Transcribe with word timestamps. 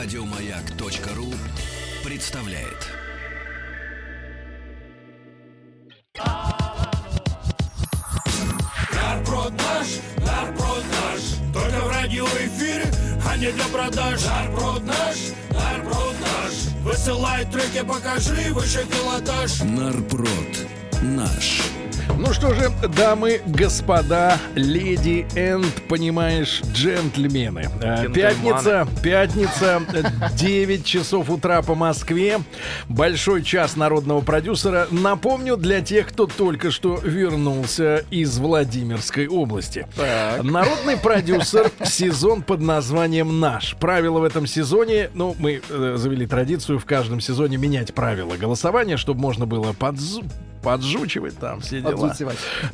Радиомаяк.ру 0.00 1.34
представляет. 2.04 2.86
Нарброд 8.94 9.52
наш, 9.54 9.88
нарброд 10.24 10.84
наш 10.92 11.52
Только 11.52 11.84
в 11.84 11.88
радиоэфире, 11.90 12.92
а 13.26 13.36
не 13.38 13.50
для 13.50 13.64
продаж 13.64 14.24
Нарброд 14.24 14.84
наш, 14.84 15.16
нарброд 15.50 16.14
наш 16.20 16.52
Высылай 16.84 17.44
треки, 17.46 17.84
покажи 17.84 18.52
выше 18.52 18.86
пилотаж 18.86 19.62
Нарпрод 19.62 20.68
наш. 21.02 21.60
Ну 22.16 22.32
что 22.32 22.52
же, 22.52 22.70
дамы, 22.96 23.40
господа, 23.46 24.38
леди 24.54 25.26
энд, 25.36 25.72
понимаешь, 25.88 26.62
джентльмены. 26.72 27.68
Э, 27.80 28.08
Пятница, 28.12 28.88
пятница, 29.02 29.80
э, 29.92 30.02
9 30.36 30.84
часов 30.84 31.30
утра 31.30 31.62
по 31.62 31.74
Москве. 31.76 32.40
Большой 32.88 33.42
час 33.44 33.76
народного 33.76 34.20
продюсера. 34.20 34.88
Напомню 34.90 35.56
для 35.56 35.80
тех, 35.80 36.08
кто 36.08 36.26
только 36.26 36.70
что 36.72 36.98
вернулся 37.02 38.04
из 38.10 38.38
Владимирской 38.38 39.28
области. 39.28 39.86
Народный 40.42 40.96
продюсер, 40.96 41.70
сезон 41.84 42.42
под 42.42 42.60
названием 42.60 43.38
«Наш». 43.38 43.76
Правила 43.76 44.18
в 44.18 44.24
этом 44.24 44.46
сезоне, 44.46 45.10
ну, 45.14 45.36
мы 45.38 45.60
э, 45.68 45.94
завели 45.96 46.26
традицию 46.26 46.78
в 46.80 46.84
каждом 46.84 47.20
сезоне 47.20 47.58
менять 47.58 47.94
правила 47.94 48.34
голосования, 48.36 48.96
чтобы 48.96 49.20
можно 49.20 49.46
было 49.46 49.72
подзу- 49.72 50.24
поджучивать 50.68 51.38
там 51.38 51.60
все 51.60 51.80
дела. 51.80 52.08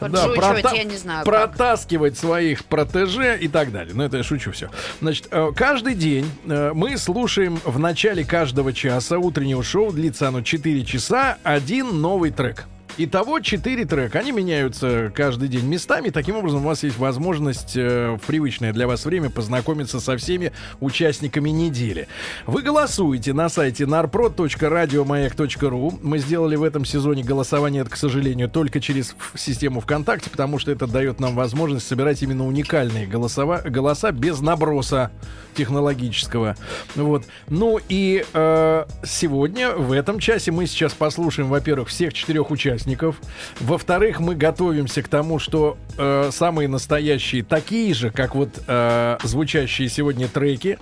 Да, 0.01 0.27
прота- 0.27 0.75
я 0.75 0.85
не 0.85 0.97
знаю 0.97 1.25
как. 1.25 1.33
Протаскивать 1.33 2.19
своих 2.19 2.65
протеже 2.65 3.39
и 3.41 3.49
так 3.49 3.71
далее. 3.71 3.95
Ну, 3.95 4.03
это 4.03 4.17
я 4.17 4.23
шучу 4.23 4.51
все. 4.53 4.71
Значит, 5.01 5.29
э, 5.31 5.53
каждый 5.55 5.95
день 5.95 6.29
э, 6.47 6.73
мы 6.75 6.97
слушаем 6.99 7.61
в 7.65 7.79
начале 7.79 8.25
каждого 8.25 8.73
часа 8.73 9.19
утреннего 9.19 9.63
шоу, 9.63 9.93
длится 9.93 10.29
оно 10.29 10.43
4 10.43 10.85
часа, 10.85 11.39
один 11.45 12.01
новый 12.01 12.31
трек. 12.31 12.65
Итого 12.97 13.41
4 13.41 13.87
трека. 13.87 14.21
Они 14.21 14.31
меняются 14.31 15.11
каждый 15.13 15.49
день 15.49 15.67
местами. 15.67 16.11
Таким 16.11 16.37
образом, 16.37 16.65
у 16.65 16.69
вас 16.69 16.85
есть 16.85 16.97
возможность 16.97 17.77
э, 17.77 18.17
в 18.17 18.25
привычное 18.25 18.73
для 18.73 18.87
вас 18.87 19.05
время 19.05 19.31
познакомиться 19.31 19.99
со 19.99 20.17
всеми 20.17 20.53
участниками 20.79 21.51
недели. 21.51 22.07
Вы 22.47 22.63
голосуете 22.63 23.33
на 23.33 23.49
сайте 23.49 23.83
narprod.radiomayak.ru. 23.85 25.99
Мы 26.03 26.19
сделали 26.19 26.55
в 26.55 26.63
этом 26.63 26.85
сезоне 26.85 27.25
голосование, 27.25 27.85
к 27.85 27.97
сожалению, 27.97 28.49
только 28.49 28.81
через 28.81 29.17
систему 29.35 29.81
ВКонтакте, 29.81 30.31
потому 30.31 30.61
что 30.61 30.71
это 30.71 30.87
дает 30.87 31.19
нам 31.19 31.35
возможность 31.35 31.89
собирать 31.89 32.23
именно 32.23 32.47
уникальные 32.47 33.09
голосова, 33.09 33.61
голоса 33.65 34.13
без 34.13 34.41
наброса 34.41 35.11
технологического. 35.55 36.57
Вот. 36.95 37.25
Ну 37.49 37.79
и 37.89 38.25
э, 38.33 38.85
сегодня, 39.05 39.71
в 39.73 39.93
этом 39.93 40.19
часе, 40.19 40.51
мы 40.51 40.67
сейчас 40.67 40.93
послушаем, 40.93 41.49
во-первых, 41.49 41.89
всех 41.89 42.13
четырех 42.15 42.51
участников. 42.51 43.17
Во-вторых, 43.61 44.21
мы 44.21 44.35
готовимся 44.35 45.03
к 45.03 45.09
тому, 45.09 45.39
что 45.39 45.77
э, 45.97 46.31
самые 46.33 46.69
настоящие, 46.69 47.43
такие 47.45 47.95
же, 47.95 48.11
как 48.11 48.35
вот 48.35 48.51
э, 48.67 49.19
звучащие 49.23 49.89
сегодня 49.89 50.29
треки, 50.29 50.79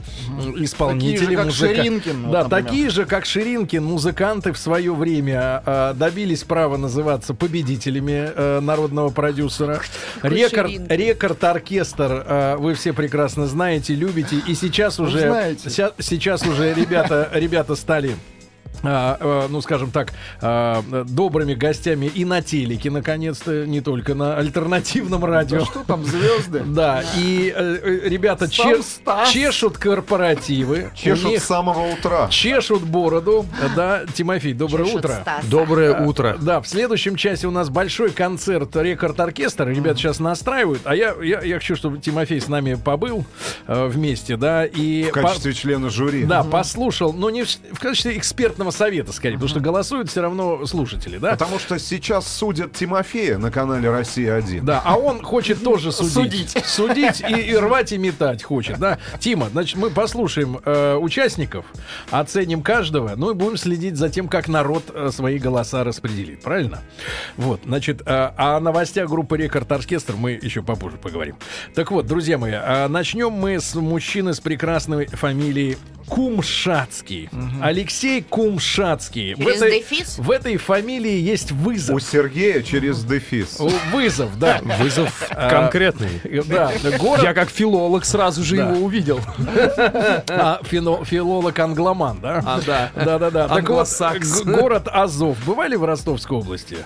исполнители, 0.57 1.37
Такие 1.37 1.39
же, 1.39 1.45
музыка- 1.45 1.75
Ширинкин, 1.77 2.23
вот, 2.25 2.33
да, 2.33 2.43
например. 2.45 2.65
такие 2.65 2.91
же, 2.91 3.05
как 3.05 3.25
Ширинкин, 3.25 3.85
музыканты 3.85 4.53
в 4.53 4.59
свое 4.59 4.95
время 4.95 5.63
э, 5.65 5.95
добились 5.97 6.43
права 6.45 6.77
называться 6.77 7.35
победителями 7.35 8.31
э, 8.35 8.61
народного 8.61 9.11
продюсера. 9.11 9.81
Рекорд, 10.23 10.71
рекорд 10.91 11.45
оркестр 11.45 12.25
э, 12.27 12.57
вы 12.59 12.75
все 12.75 12.93
прекрасно 12.93 13.47
знаете, 13.47 13.95
любите, 13.95 14.37
и 14.47 14.55
сейчас 14.63 15.01
уже 15.01 15.57
сейчас 15.99 16.47
уже 16.47 16.73
ребята 16.73 17.29
ребята 17.35 17.75
стали 17.75 18.17
ну, 18.83 19.61
скажем 19.61 19.91
так, 19.91 20.13
а, 20.41 20.83
добрыми 21.07 21.55
гостями 21.55 22.07
и 22.07 22.25
на 22.25 22.43
телеке, 22.43 22.91
наконец-то, 22.91 23.67
не 23.67 23.81
только 23.81 24.15
на 24.15 24.37
альтернативном 24.37 25.25
радио. 25.25 25.61
Да 25.61 25.65
что 25.65 25.85
там, 25.85 26.05
звезды? 26.05 26.63
Да, 26.73 27.03
и 27.17 27.53
э, 27.55 28.01
ребята 28.05 28.49
чешут 28.49 29.79
корпоративы. 29.79 30.91
Чешут 30.95 31.31
них 31.31 31.43
с 31.43 31.45
самого 31.45 31.93
утра. 31.93 32.29
чешут 32.29 32.83
бороду. 32.83 33.47
Да, 33.77 34.03
Тимофей, 34.15 34.53
доброе 34.55 34.85
утро. 34.85 35.21
Стаса. 35.23 35.47
Доброе 35.49 36.05
утро. 36.05 36.37
Да, 36.41 36.61
в 36.61 36.69
следующем 36.69 37.17
часе 37.17 37.47
у 37.47 37.51
нас 37.51 37.69
большой 37.69 38.11
концерт 38.11 38.75
Рекорд 38.77 39.19
Оркестр. 39.21 39.69
Ребята 39.69 39.99
сейчас 39.99 40.19
настраивают. 40.19 40.83
А 40.85 40.95
я, 40.95 41.15
я, 41.23 41.41
я 41.43 41.55
хочу, 41.57 41.77
чтобы 41.77 41.99
Тимофей 41.99 42.41
с 42.41 42.49
нами 42.49 42.75
побыл 42.75 43.25
э, 43.67 43.87
вместе, 43.87 44.37
да, 44.37 44.65
и 44.65 45.05
В 45.05 45.13
качестве 45.13 45.53
члена 45.53 45.91
жюри. 45.91 46.25
да, 46.25 46.43
послушал, 46.43 47.13
но 47.13 47.31
не 47.31 47.45
в, 47.45 47.49
в 47.73 47.79
качестве 47.79 48.17
экспертного 48.17 48.72
совета, 48.73 49.13
скорее, 49.13 49.35
потому 49.35 49.49
что 49.49 49.61
голосуют 49.61 50.11
все 50.11 50.23
равно 50.23 50.67
слушатели, 50.67 51.19
да? 51.19 51.33
Потому 51.33 51.59
что 51.59 51.79
сейчас 51.79 52.27
судят 52.27 52.73
Тимофея 52.73 53.39
на 53.39 53.51
канале 53.51 53.91
Россия-1. 53.91 54.63
Да, 54.63 54.83
а 54.85 54.97
он 54.97 55.23
хочет 55.23 55.63
тоже 55.63 55.93
судить. 55.93 56.51
Судить. 56.51 56.67
Судить 56.67 57.21
и, 57.21 57.53
и 57.53 57.57
рвать 57.63 57.93
и 57.93 57.99
метать 57.99 58.43
хочет, 58.43 58.79
да. 58.79 58.99
Тима, 59.19 59.49
значит, 59.51 59.77
мы 59.79 59.91
послушаем 59.91 60.61
э, 60.65 60.97
участников, 60.97 61.65
оценим 62.11 62.63
каждого, 62.63 63.13
ну 63.17 63.31
и 63.31 63.35
будем 63.35 63.57
следить 63.57 63.97
за 63.97 64.09
тем, 64.09 64.29
как 64.29 64.49
народ 64.49 64.85
э, 64.95 65.11
свои 65.13 65.39
голоса 65.39 65.85
распределит, 65.85 66.43
правильно? 66.43 66.83
Вот, 67.37 67.61
значит, 67.65 68.03
э, 68.05 68.31
о 68.37 68.61
новостях 68.61 69.09
группы 69.09 69.37
Рекорд 69.37 69.71
Оркестр 69.71 70.15
мы 70.17 70.33
еще 70.33 70.63
попозже 70.63 70.97
поговорим. 70.97 71.37
Так 71.75 71.91
вот, 71.91 72.07
друзья 72.07 72.39
мои, 72.39 72.53
э, 72.53 72.89
начнем 72.89 73.33
мы 73.33 73.61
с 73.61 73.75
мужчины 73.75 74.35
с 74.35 74.41
прекрасной 74.41 75.07
фамилией 75.07 75.77
Кумшацкий. 76.09 77.31
Алексей 77.61 78.23
Кумшацкий. 78.23 78.62
Через 78.63 79.61
дефис? 79.61 80.19
в 80.19 80.31
этой 80.31 80.57
фамилии 80.57 81.19
есть 81.19 81.53
вызов. 81.53 81.97
У 81.97 82.01
Сергея 82.01 82.63
через 82.63 83.03
дефис. 83.05 83.59
Вызов, 83.93 84.39
да. 84.39 84.61
Вызов 84.79 85.27
А, 85.31 85.51
конкретный. 85.51 86.21
Да, 86.47 86.73
город, 86.99 87.23
Я 87.23 87.35
как 87.35 87.51
филолог 87.51 88.05
сразу 88.05 88.43
же 88.43 88.57
Да. 88.57 88.71
его 88.71 88.85
увидел. 88.85 89.21
а, 90.29 90.61
фино- 90.63 91.05
филолог-англоман, 91.05 92.21
да? 92.21 92.43
А, 92.47 92.61
да. 92.67 92.91
Да-да-да. 92.95 93.49
Так 93.49 93.69
вот, 93.69 93.89
город 94.45 94.89
Азов. 94.91 95.37
Бывали 95.45 95.77
в 95.77 95.85
Ростовской 95.85 96.39
области? 96.39 96.79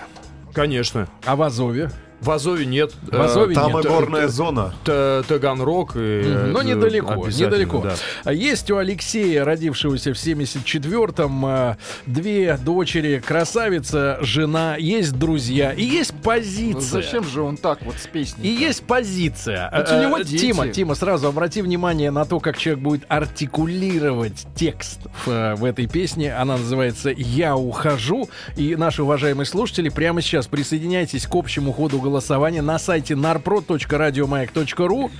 Конечно. 0.53 1.07
А 1.25 1.35
в 1.35 1.41
Азове? 1.43 1.91
В 2.19 2.31
Азове 2.31 2.65
нет. 2.65 2.93
В 3.03 3.21
Азове 3.21 3.53
Там 3.53 3.73
нет. 3.73 3.85
и 3.85 3.87
горная 3.87 4.27
зона. 4.27 4.73
Т- 4.83 5.23
Таганрог. 5.27 5.95
и, 5.95 5.99
Но 6.47 6.61
э, 6.61 6.63
недалеко, 6.65 7.27
недалеко. 7.27 7.81
да. 7.81 7.95
А 8.23 8.33
Есть 8.33 8.71
у 8.71 8.77
Алексея, 8.77 9.45
родившегося 9.45 10.13
в 10.13 10.17
74-м, 10.17 11.45
а, 11.45 11.77
две 12.07 12.57
дочери, 12.57 13.21
красавица, 13.25 14.17
жена, 14.21 14.77
есть 14.77 15.13
друзья 15.17 15.71
и 15.73 15.83
есть 15.83 16.11
Ну, 16.13 16.19
позиция. 16.23 16.81
Зачем 17.03 17.23
же 17.23 17.41
он 17.43 17.55
так 17.57 17.83
вот 17.83 17.95
с 17.97 18.07
песней? 18.07 18.47
И 18.49 18.51
есть 18.51 18.83
позиция. 18.83 19.71
Ведь 19.77 19.91
у 19.91 20.01
него 20.01 20.17
Э, 20.17 20.23
дети. 20.23 20.41
Тима, 20.47 20.67
Тима, 20.69 20.95
сразу 20.95 21.27
обрати 21.27 21.61
внимание 21.61 22.09
на 22.11 22.25
то, 22.25 22.39
как 22.39 22.57
человек 22.57 22.83
будет 22.83 23.05
артикулировать 23.09 24.45
текст 24.55 24.99
в, 25.25 25.29
э, 25.29 25.55
в 25.55 25.63
этой 25.65 25.87
песне. 25.87 26.33
Она 26.33 26.57
называется 26.57 27.09
«Я 27.15 27.55
ухожу». 27.55 28.29
И 28.55 28.75
наши 28.75 29.03
уважаемые 29.03 29.45
слушатели, 29.45 29.89
прямо 29.89 30.21
сейчас 30.21 30.47
присоединяйтесь 30.47 31.25
к 31.27 31.35
общему 31.35 31.71
ходу 31.73 31.99
голосования 32.07 32.61
на 32.61 32.79
сайте 32.79 33.15
narpro.radiomayak.ru. 33.15 35.11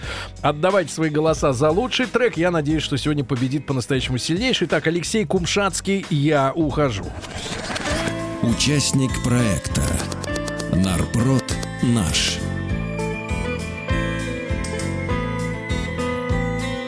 Отдавайте 0.42 0.94
свои 0.94 1.09
голоса 1.09 1.52
за 1.52 1.70
лучший 1.70 2.06
трек. 2.06 2.38
Я 2.38 2.50
надеюсь, 2.50 2.84
что 2.84 2.98
сегодня 2.98 3.25
победит 3.25 3.66
по-настоящему 3.66 4.18
сильнейший. 4.18 4.68
Так, 4.68 4.88
Алексей 4.88 5.25
Кумшацкий 5.25 6.06
«Я 6.09 6.53
ухожу». 6.53 7.06
Участник 8.42 9.12
проекта 9.24 9.81
Нарпрод 10.72 11.44
наш. 11.84 12.38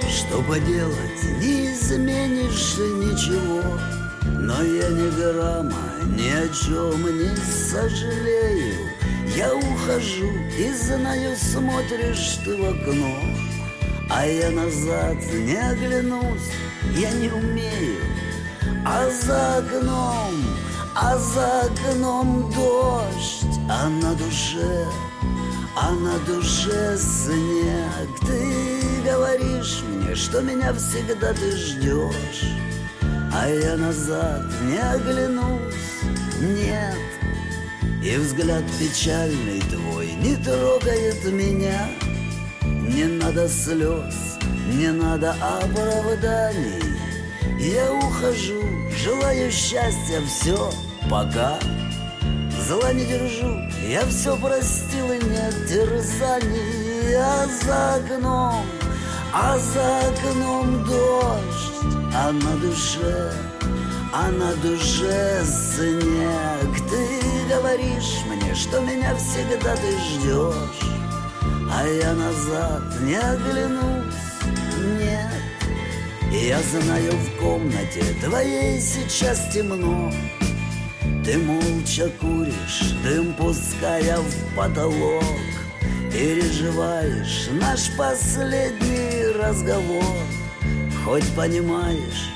Что 0.08 0.42
поделать, 0.44 1.24
не 1.42 1.74
изменишь 1.74 2.78
ничего 2.78 3.64
Но 4.24 4.62
я 4.62 4.90
ни 4.90 5.10
грамма 5.20 5.90
ни 6.06 6.30
о 6.30 6.48
чем 6.50 7.02
не 7.18 7.36
сожалею 7.36 8.99
Я 9.40 9.56
ухожу 9.56 10.34
и 10.58 10.70
знаю, 10.74 11.34
смотришь 11.38 12.40
ты 12.44 12.58
в 12.58 12.72
окно. 12.72 13.16
А 14.10 14.26
я 14.26 14.50
назад 14.50 15.16
не 15.32 15.56
оглянусь, 15.56 16.52
я 16.98 17.10
не 17.12 17.30
умею. 17.30 18.02
А 18.86 19.10
за 19.10 19.60
окном, 19.60 20.34
а 20.94 21.18
за 21.18 21.62
окном 21.62 22.52
дождь 22.52 23.60
А 23.70 23.88
на 23.88 24.14
душе 24.16 24.86
а 25.76 25.92
на 25.92 26.20
душе 26.26 26.98
снег. 26.98 28.10
Ты 28.28 29.10
говоришь 29.10 29.82
мне, 29.88 30.16
что 30.16 30.42
меня 30.42 30.74
всегда 30.74 31.32
ты 31.32 31.56
ждешь 31.56 32.44
А 33.34 33.48
я 33.48 33.78
назад 33.78 34.44
не 34.64 34.80
оглянусь, 34.80 36.04
нет 36.42 37.19
И 38.02 38.16
взгляд 38.16 38.64
печальный 38.80 39.60
твой 39.60 40.14
не 40.14 40.36
трогает 40.38 41.26
меня. 41.26 41.90
Не 42.64 43.04
надо 43.04 43.50
слез, 43.50 44.38
не 44.74 44.92
надо 44.92 45.36
оправданий. 45.42 46.82
Я 47.60 47.92
ухожу, 47.94 48.64
желаю 49.04 49.52
счастья, 49.52 50.22
все, 50.26 50.72
пока. 51.10 51.60
Зла 52.68 52.94
не 52.94 53.04
держу, 53.04 53.60
я 53.86 54.06
все 54.06 54.38
простил 54.38 55.12
и 55.12 55.18
нет 55.18 55.68
терзаний. 55.68 57.16
А 57.18 57.46
за 57.48 57.96
окном, 57.96 58.66
а 59.34 59.58
за 59.58 60.00
окном 60.10 60.86
дождь 60.86 62.14
А 62.14 62.32
на 62.32 62.56
душе, 62.58 63.34
а 64.14 64.30
на 64.32 64.56
душе 64.56 65.44
снег. 65.44 66.90
Ты 66.90 67.39
говоришь 67.50 68.22
мне, 68.28 68.54
что 68.54 68.80
меня 68.80 69.16
всегда 69.16 69.76
ты 69.76 69.92
ждешь. 69.98 70.90
А 71.72 71.86
я 71.88 72.14
назад 72.14 72.84
не 73.02 73.16
оглянусь, 73.16 74.14
нет. 75.00 75.30
Я 76.32 76.60
знаю 76.62 77.12
в 77.12 77.42
комнате 77.42 78.04
твоей 78.24 78.80
сейчас 78.80 79.52
темно. 79.52 80.12
Ты 81.26 81.38
молча 81.40 82.10
куришь, 82.22 82.94
дым 83.04 83.34
пуская 83.34 84.18
в 84.18 84.56
потолок. 84.56 85.24
Переживаешь 86.12 87.50
наш 87.52 87.92
последний 87.98 89.32
разговор. 89.36 90.04
Хоть 91.04 91.28
понимаешь, 91.36 92.30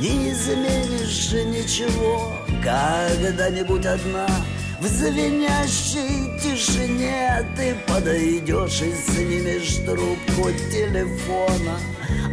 не 0.00 0.30
изменишь 0.30 1.32
ничего 1.32 2.45
Когда-нибудь 2.66 3.86
одна 3.86 4.26
в 4.80 4.86
звенящей 4.86 6.36
тишине 6.40 7.46
Ты 7.56 7.76
подойдешь 7.86 8.82
и 8.82 8.92
снимешь 8.92 9.76
трубку 9.86 10.50
телефона 10.72 11.78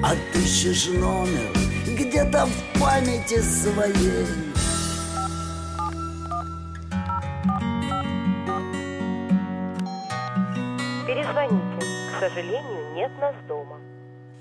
Отыщешь 0.03 0.87
номер 0.87 1.51
где-то 1.85 2.47
в 2.47 2.79
памяти 2.79 3.41
своей 3.41 4.25
Перезвоните. 11.05 11.85
К 12.11 12.19
сожалению, 12.19 12.95
нет 12.95 13.11
нас 13.21 13.35
дома. 13.47 13.77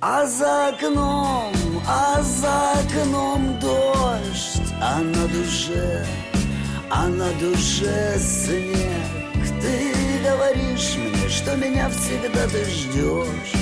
А 0.01 0.25
за 0.25 0.69
окном, 0.69 1.53
а 1.87 2.23
за 2.23 2.73
окном 2.81 3.59
дождь 3.61 4.72
А 4.85 4.99
на 4.99 5.29
душе, 5.29 6.05
а 6.91 7.07
на 7.07 7.31
душе 7.35 8.19
снег 8.19 9.47
Ты 9.61 9.95
говоришь 10.25 10.97
мне, 10.97 11.29
что 11.29 11.55
меня 11.55 11.89
всегда 11.89 12.49
ты 12.49 12.65
ждешь. 12.65 13.55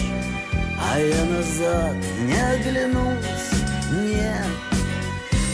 А 0.83 0.99
я 0.99 1.25
назад 1.27 1.97
не 2.23 2.41
оглянусь, 2.41 3.53
нет. 3.93 4.47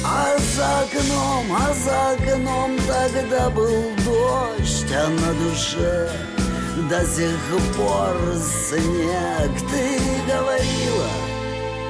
А 0.04 0.36
за 0.54 0.82
окном, 0.82 1.52
а 1.52 1.74
за 1.74 2.10
окном 2.12 2.78
тогда 2.86 3.50
был 3.50 3.90
дождь. 4.04 4.86
А 4.92 5.08
на 5.08 5.34
душе 5.34 6.08
до 6.88 7.04
сих 7.04 7.36
пор 7.76 8.16
снег. 8.68 9.50
Ты 9.68 9.98
говорила, 10.32 11.10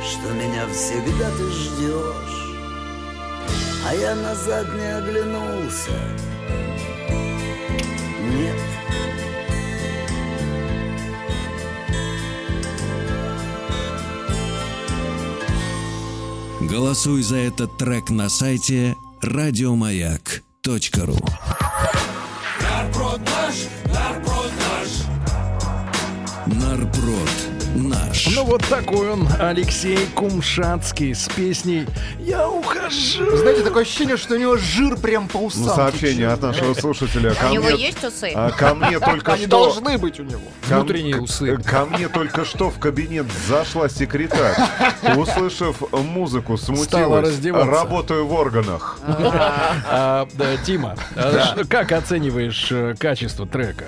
что 0.02 0.32
меня 0.32 0.67
всегда 0.72 1.31
ты 1.37 1.50
ждешь 1.50 2.45
А 3.88 3.94
я 3.94 4.16
назад 4.16 4.66
не 4.74 4.96
оглянулся. 4.98 5.92
Нет. 8.32 8.56
Голосуй 16.62 17.22
за 17.22 17.36
этот 17.36 17.76
трек 17.78 18.10
на 18.10 18.28
сайте 18.28 18.96
радиомаяк.ру 19.22 21.18
Ну 28.34 28.44
вот 28.44 28.62
такой 28.69 29.11
он, 29.12 29.28
Алексей 29.38 29.99
Кумшатский 30.14 31.14
с 31.14 31.28
песней 31.28 31.87
«Я 32.19 32.49
ухожу». 32.49 33.37
Знаете, 33.37 33.62
такое 33.62 33.82
ощущение, 33.84 34.17
что 34.17 34.34
у 34.34 34.38
него 34.38 34.56
жир 34.56 34.96
прям 34.96 35.28
по 35.28 35.38
Ну, 35.38 35.46
усам. 35.46 35.75
сообщение 35.76 36.28
от 36.28 36.43
нашего 36.43 36.75
слушателя. 36.75 37.32
Ко 37.34 37.46
У 37.46 37.52
него 37.55 37.64
мне, 37.70 37.87
есть 37.87 38.02
усы? 38.05 38.32
а, 38.34 38.50
ко 38.50 38.75
мне 38.75 38.99
только 38.99 39.32
Они 39.34 39.43
что... 39.46 39.50
должны 39.50 39.96
быть 39.99 40.19
у 40.19 40.25
него. 40.25 40.40
ко- 40.69 40.75
Внутренние 40.76 41.20
усы. 41.20 41.56
Ко 41.58 41.87
мне 41.87 42.08
только 42.08 42.44
что 42.44 42.70
в 42.70 42.78
кабинет 42.78 43.26
зашла 43.49 43.88
секретарь. 43.88 44.56
Услышав 45.17 45.81
музыку, 45.93 46.56
Стала 46.56 46.76
смутилась. 46.76 47.26
раздеваться. 47.29 47.70
Работаю 47.70 48.26
в 48.26 48.32
органах. 48.32 48.99
А, 49.06 50.26
да, 50.34 50.56
Тима, 50.64 50.96
а 51.14 51.55
ш- 51.56 51.64
как 51.69 51.93
оцениваешь 51.93 52.69
э, 52.70 52.94
качество 52.99 53.46
трека? 53.46 53.84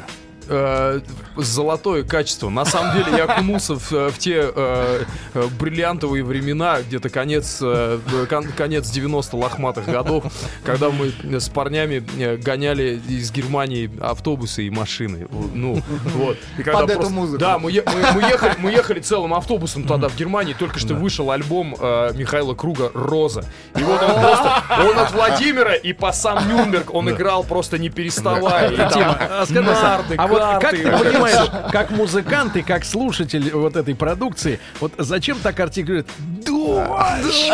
Э, 0.48 1.00
золотое 1.36 2.02
качество. 2.04 2.48
На 2.48 2.64
самом 2.64 2.96
деле 2.96 3.16
я 3.18 3.24
окунулся 3.24 3.74
в, 3.76 3.92
э, 3.92 4.08
в 4.10 4.18
те 4.18 4.50
э, 4.54 5.02
э, 5.34 5.46
бриллиантовые 5.60 6.24
времена, 6.24 6.80
где-то 6.80 7.10
конец, 7.10 7.58
э, 7.60 7.98
кон- 8.28 8.48
конец 8.56 8.88
90 8.90 9.36
лохматых 9.36 9.84
годов, 9.86 10.24
когда 10.64 10.90
мы 10.90 11.12
с 11.38 11.48
парнями 11.48 12.02
э, 12.18 12.36
гоняли 12.36 13.00
из 13.08 13.30
Германии 13.30 13.90
автобусы 14.00 14.64
и 14.66 14.70
машины. 14.70 15.28
Ну, 15.54 15.82
вот. 16.14 16.36
И 16.58 16.62
когда 16.62 16.80
Под 16.80 16.90
эту 16.90 17.10
музыку. 17.10 17.38
Да, 17.38 17.58
мы, 17.58 17.70
мы- 17.70 18.12
мы 18.14 18.22
ехали, 18.22 18.54
мы 18.58 18.70
ехали 18.70 19.00
целым 19.00 19.34
автобусом 19.34 19.84
тогда 19.84 20.08
в 20.08 20.16
Германии, 20.16 20.54
только 20.58 20.78
что 20.78 20.94
вышел 20.94 21.30
альбом 21.30 21.76
э, 21.78 22.12
Михаила 22.14 22.54
Круга 22.54 22.90
«Роза». 22.94 23.44
И 23.78 23.82
вот 23.82 24.02
он 24.02 24.20
просто, 24.20 24.62
он 24.90 24.98
от 24.98 25.12
Владимира 25.12 25.74
и 25.74 25.92
по 25.92 26.12
сам 26.12 26.48
Нюрнберг, 26.48 26.94
он 26.94 27.10
играл 27.10 27.44
просто 27.44 27.78
не 27.78 27.90
переставая. 27.90 28.70
И 28.70 28.76
там 28.76 28.90
Тима, 28.90 29.18
а 29.20 29.82
нарды, 29.82 30.14
а 30.16 30.26
вот 30.26 30.37
как 30.60 30.70
ты 30.70 30.82
понимаешь, 30.90 31.50
как 31.72 31.90
музыкант 31.90 32.56
и 32.56 32.62
как 32.62 32.84
слушатель 32.84 33.50
вот 33.52 33.76
этой 33.76 33.94
продукции, 33.94 34.60
вот 34.80 34.92
зачем 34.98 35.38
так 35.38 35.58
артикулирует 35.60 36.06
«Дождь»? 36.18 37.52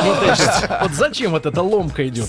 Вот, 0.83 0.91
зачем 0.93 1.33
вот 1.33 1.47
эта 1.47 1.63
ломка 1.63 2.07
идет? 2.09 2.27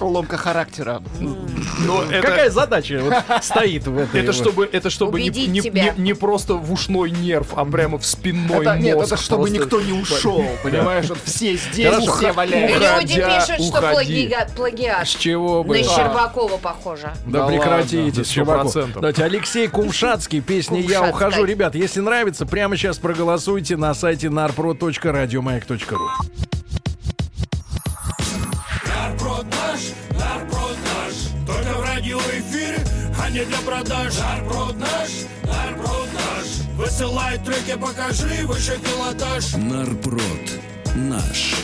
Ломка 0.00 0.36
характера. 0.36 1.02
Но 1.20 2.02
это, 2.10 2.26
Какая 2.26 2.50
задача 2.50 3.00
вот 3.02 3.14
стоит 3.44 3.86
в 3.86 3.98
этой? 3.98 4.20
это 4.20 4.32
вот- 4.32 4.36
чтобы, 4.36 4.68
это 4.70 4.90
чтобы 4.90 5.20
не, 5.20 5.28
Убедить 5.30 5.48
не- 5.50 5.60
тебя. 5.60 5.92
не- 5.96 6.02
не 6.02 6.14
просто 6.14 6.54
в 6.54 6.72
ушной 6.72 7.10
нерв, 7.10 7.48
а 7.56 7.64
прямо 7.64 7.98
в 7.98 8.06
спинной 8.06 8.62
Это, 8.62 8.76
нет, 8.76 8.96
мозг. 8.96 9.12
это 9.12 9.22
чтобы 9.22 9.42
просто. 9.48 9.58
никто 9.62 9.80
не 9.80 9.92
ушел, 9.92 10.44
понимаешь? 10.62 11.06
Вот 11.08 11.18
все 11.24 11.56
здесь, 11.56 11.88
Хорошо. 11.92 12.12
все 12.12 12.32
валяются. 12.32 13.00
Люди 13.00 13.14
пишут, 13.14 13.66
что 13.66 13.80
плагиат. 14.54 15.08
С 15.08 15.14
чего 15.14 15.64
бы? 15.64 15.78
На 15.78 15.84
Щербакова 15.84 16.56
похоже. 16.58 17.12
Да, 17.26 17.40
Да 17.40 17.46
прекратите, 17.46 18.02
ладно, 18.04 18.24
Щербаков. 18.24 18.74
100%. 19.34 19.36
Давайте, 19.36 19.44
Алексей 19.44 19.68
Кумшатский, 19.68 20.40
песня 20.40 20.80
«Я 20.80 21.08
ухожу». 21.08 21.44
Ребят, 21.44 21.74
если 21.74 22.00
нравится, 22.00 22.46
прямо 22.46 22.76
сейчас 22.76 22.98
проголосуйте 22.98 23.76
на 23.76 23.92
сайте 23.94 24.28
narpro.radiomayak.ru 24.28 25.98
Нарброд 28.86 29.44
наш, 29.44 29.80
нарброд 30.10 30.76
наш 30.84 31.14
Только 31.46 31.78
в 31.78 31.82
радиоэфире, 31.82 32.78
а 33.20 33.30
не 33.30 33.44
для 33.44 33.58
продаж 33.58 34.14
Нарброд 34.18 34.76
наш, 34.78 35.10
нарброд 35.44 36.08
наш 36.14 36.46
Высылай 36.76 37.38
треки, 37.38 37.76
покажи 37.78 38.46
выше 38.46 38.78
пилотаж 38.80 39.54
Нарпрод 39.54 40.20
наш. 40.94 41.63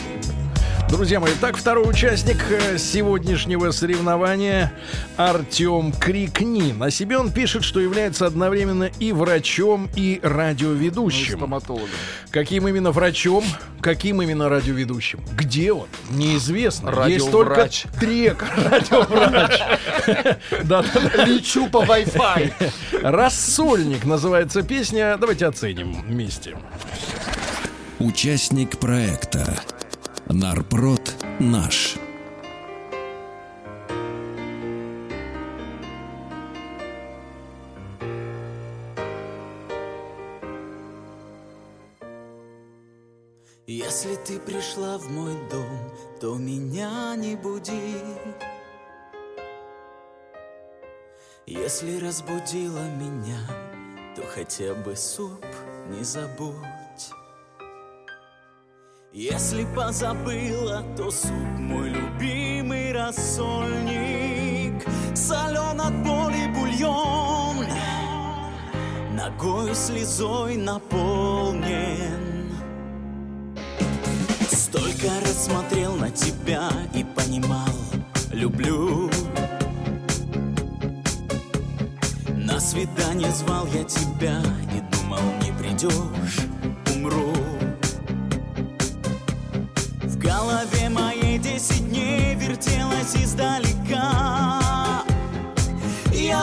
Друзья 0.91 1.21
мои, 1.21 1.31
так 1.39 1.55
второй 1.55 1.89
участник 1.89 2.43
э, 2.51 2.77
сегодняшнего 2.77 3.71
соревнования 3.71 4.73
Артем 5.15 5.93
Крикнин. 5.93 6.83
О 6.83 6.91
себе 6.91 7.17
он 7.17 7.31
пишет, 7.31 7.63
что 7.63 7.79
является 7.79 8.25
одновременно 8.25 8.91
и 8.99 9.13
врачом, 9.13 9.89
и 9.95 10.19
радиоведущим. 10.21 11.37
Стоматологом. 11.37 11.87
Каким 12.29 12.67
именно 12.67 12.91
врачом, 12.91 13.45
каким 13.79 14.21
именно 14.21 14.49
радиоведущим? 14.49 15.21
Где 15.33 15.71
он? 15.71 15.87
Неизвестно. 16.09 16.89
Есть 17.07 17.25
Радиоврач. 17.31 17.83
только 17.83 17.99
трек. 17.99 18.45
Радиоврач. 18.57 19.61
Лечу 21.25 21.69
по 21.69 21.85
Wi-Fi. 21.85 22.71
Рассольник 23.01 24.03
называется 24.03 24.61
песня. 24.61 25.15
Давайте 25.17 25.45
оценим 25.45 25.93
вместе. 26.01 26.57
Участник 27.99 28.77
проекта. 28.77 29.57
Нарпрод 30.33 31.13
наш. 31.41 31.97
Если 43.67 44.15
ты 44.15 44.39
пришла 44.39 44.97
в 44.97 45.11
мой 45.11 45.33
дом, 45.49 45.91
то 46.21 46.37
меня 46.37 47.13
не 47.17 47.35
буди. 47.35 47.97
Если 51.45 51.99
разбудила 51.99 52.87
меня, 52.95 53.41
то 54.15 54.21
хотя 54.27 54.73
бы 54.75 54.95
суп 54.95 55.45
не 55.89 56.05
забудь. 56.05 56.80
Если 59.13 59.65
позабыла, 59.75 60.85
то 60.95 61.11
суп 61.11 61.33
мой 61.57 61.89
любимый 61.89 62.93
рассольник. 62.93 64.85
Солен 65.13 65.81
от 65.81 65.93
боли 66.01 66.47
бульон 66.55 67.65
Ногой 69.13 69.75
слезой 69.75 70.55
наполнен. 70.55 72.53
Столько 74.49 75.09
раз 75.25 75.45
смотрел 75.45 75.95
на 75.95 76.09
тебя 76.09 76.69
и 76.95 77.03
понимал 77.03 77.67
Люблю. 78.31 79.11
На 82.29 82.61
свидание 82.61 83.31
звал 83.31 83.67
я 83.73 83.83
тебя 83.83 84.41
И 84.73 84.79
думал, 84.95 85.33
не 85.43 85.51
придешь, 85.59 86.47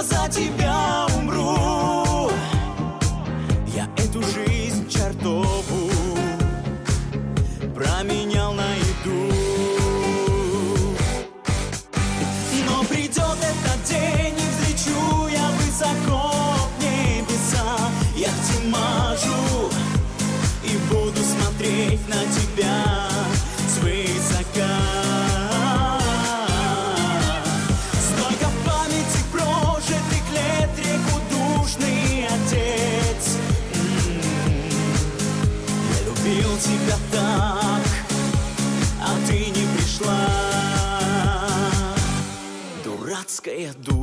за 0.03 0.29
тебя 0.29 1.08
дурацкая 43.77 43.98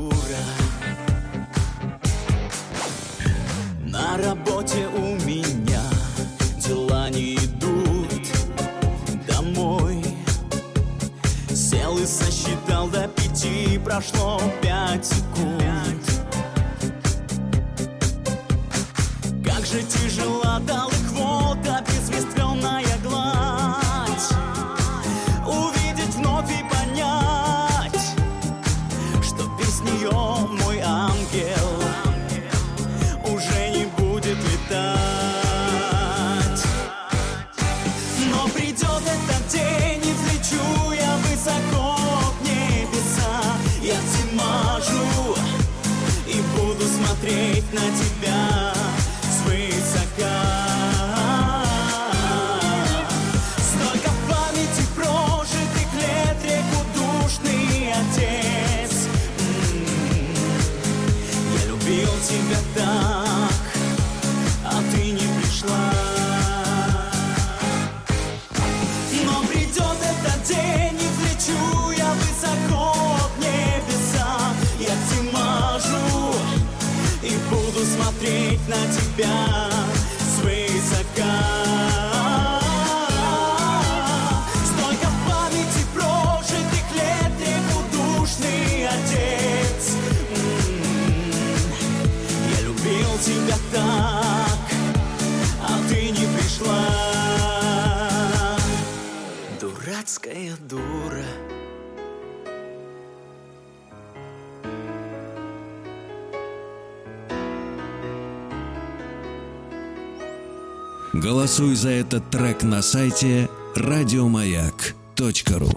Голосуй 111.15 111.75
за 111.75 111.91
этот 111.91 112.29
трек 112.29 112.63
на 112.63 112.81
сайте 112.81 113.49
радиомаяк.ру 113.73 115.71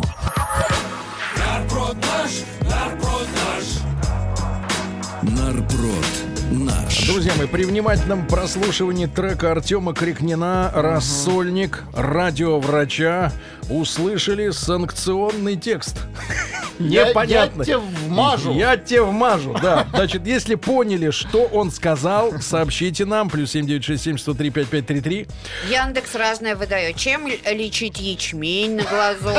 Нарброд 1.37 1.97
наш, 1.97 2.30
нарброд 2.68 3.28
наш. 3.47 3.64
Нарброд 5.23 6.07
наш. 6.50 7.07
Друзья 7.07 7.33
мои, 7.38 7.47
при 7.47 7.62
внимательном 7.62 8.26
прослушивании 8.26 9.07
трека 9.07 9.52
Артема 9.52 9.95
Крикнина 9.95 10.73
«Рассольник» 10.75 11.85
радиоврача 11.95 13.30
услышали 13.71 14.50
санкционный 14.50 15.54
текст. 15.54 15.99
Я- 16.78 17.08
Непонятно. 17.08 17.62
я 17.62 17.64
тебе 17.64 17.76
вмажу. 17.78 18.52
Я 18.54 18.76
тебе 18.76 19.02
вмажу, 19.02 19.54
да. 19.61 19.87
Значит, 19.92 20.26
если 20.26 20.54
поняли, 20.54 21.11
что 21.11 21.44
он 21.44 21.70
сказал, 21.70 22.40
сообщите 22.40 23.04
нам. 23.04 23.28
Плюс 23.30 23.50
7967 23.52 24.18
103 24.18 24.50
5533. 24.50 25.26
Яндекс 25.70 26.14
разное 26.14 26.56
выдает. 26.56 26.97
Чем 26.97 27.26
лечить 27.26 27.99
ячмень 28.00 28.76
на 28.76 28.85
глазу? 28.85 29.37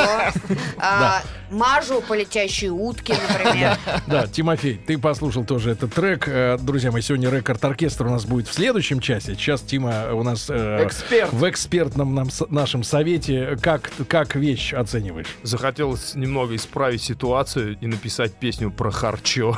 Мажу 1.50 2.00
по 2.00 2.14
летящей 2.14 2.68
утке, 2.68 3.14
например. 3.28 3.76
Да, 4.06 4.26
Тимофей, 4.26 4.80
ты 4.86 4.98
послушал 4.98 5.44
тоже 5.44 5.70
этот 5.72 5.92
трек. 5.92 6.28
Э, 6.28 6.58
Друзья 6.60 6.90
мои, 6.92 7.02
сегодня 7.02 7.28
рекорд-оркестр 7.30 8.06
у 8.06 8.10
нас 8.10 8.24
будет 8.24 8.48
в 8.48 8.52
следующем 8.52 9.00
часе. 9.00 9.34
Сейчас 9.34 9.60
Тима 9.60 10.12
у 10.12 10.22
нас 10.22 10.46
э, 10.48 10.88
в 11.32 11.48
экспертном 11.48 12.28
нашем 12.50 12.82
совете. 12.84 13.56
Как, 13.60 14.34
вещь 14.34 14.72
оцениваешь? 14.72 15.26
Захотелось 15.42 16.14
немного 16.14 16.54
исправить 16.54 17.02
ситуацию 17.02 17.76
и 17.80 17.86
написать 17.86 18.34
песню 18.34 18.70
про 18.70 18.90
харчо. 18.90 19.56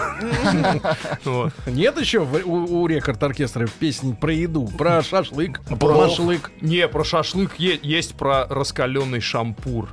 Нет 1.67 2.01
еще 2.01 2.21
у, 2.21 2.87
рекорд-оркестра 2.87 3.67
песни 3.79 4.13
про 4.19 4.33
еду, 4.33 4.67
про 4.79 5.03
шашлык, 5.03 5.61
про 5.79 5.95
машлык. 5.95 6.51
Не, 6.61 6.89
про 6.89 7.05
шашлык 7.05 7.57
есть 7.59 8.15
про 8.15 8.47
раскаленный 8.49 9.21
шампур. 9.21 9.89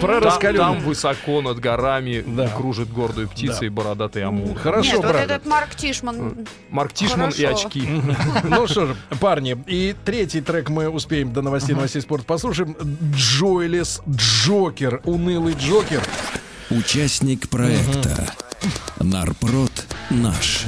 Про 0.00 0.20
раскаленный. 0.20 0.58
Там 0.58 0.78
высоко 0.80 1.27
над 1.42 1.58
горами 1.60 2.24
Да. 2.26 2.48
кружит 2.48 2.92
гордую 2.92 3.28
птица 3.28 3.60
Да. 3.60 3.66
и 3.66 3.68
бородатый 3.68 4.24
амур. 4.24 4.56
Хорошо, 4.58 4.82
Нет, 4.88 4.96
вот 4.96 5.02
правда. 5.02 5.22
этот 5.34 5.46
Марк 5.46 5.74
Тишман. 5.74 6.46
Марк 6.70 6.92
Тишман 6.92 7.30
и 7.30 7.42
Хорошо. 7.44 7.66
очки. 7.68 7.88
Ну 8.44 8.66
что 8.66 8.86
же, 8.86 8.96
парни, 9.20 9.56
и 9.66 9.94
третий 10.04 10.40
трек 10.40 10.68
мы 10.70 10.88
успеем 10.88 11.32
до 11.32 11.42
новостей, 11.42 11.74
новостей 11.74 12.02
спорта 12.02 12.24
послушаем. 12.26 12.76
Джоэлис 13.14 14.00
Джокер, 14.08 15.00
унылый 15.04 15.54
Джокер. 15.54 16.02
Участник 16.70 17.48
проекта 17.48 18.32
Нарпрод 19.00 19.86
наш. 20.10 20.64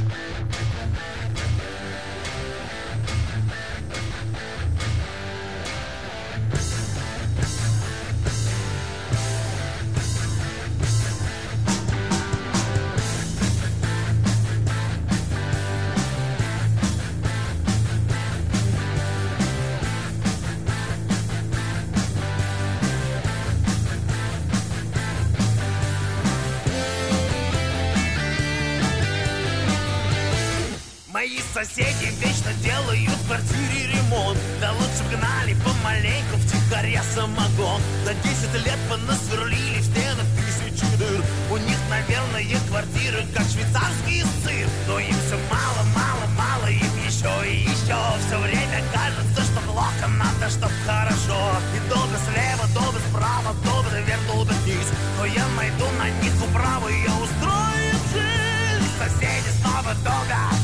Соседи 31.53 32.09
вечно 32.19 32.51
делают 32.63 33.09
в 33.09 33.27
квартире 33.27 33.93
ремонт. 33.93 34.39
Да 34.59 34.71
лучше 34.71 35.03
б 35.03 35.15
гнали 35.15 35.55
помаленьку 35.63 36.37
втихаря 36.37 37.03
самогон. 37.13 37.79
За 38.05 38.13
10 38.15 38.65
лет 38.65 38.79
понасверлили 38.89 39.79
в 39.79 39.85
стенах 39.85 40.25
тысячи 40.35 40.85
дыр. 40.97 41.23
У 41.51 41.57
них, 41.57 41.77
наверное, 41.89 42.43
квартиры 42.67 43.23
как 43.35 43.45
швейцарский 43.45 44.23
сыр. 44.43 44.67
Но 44.87 44.99
им 44.99 45.15
все 45.27 45.37
мало, 45.51 45.83
мало, 45.93 46.25
мало, 46.35 46.67
им 46.67 46.93
еще 47.05 47.29
и 47.47 47.69
еще 47.69 48.01
Все 48.25 48.39
время 48.39 48.81
кажется, 48.91 49.41
что 49.43 49.61
плохо, 49.69 50.07
надо, 50.17 50.49
чтоб 50.49 50.71
хорошо. 50.87 51.37
И 51.77 51.89
долго 51.89 52.17
слева, 52.25 52.65
долго 52.73 52.97
справа, 53.09 53.53
долго 53.63 53.89
вверх, 54.01 54.25
долго 54.25 54.53
вниз. 54.65 54.87
Но 55.19 55.25
я 55.25 55.45
найду 55.55 55.85
на 55.99 56.09
них 56.23 56.33
управу, 56.41 56.89
я 56.89 57.13
устрою 57.13 57.93
жизнь. 58.09 58.89
Соседи 58.97 59.51
снова 59.61 59.93
долго, 60.03 60.60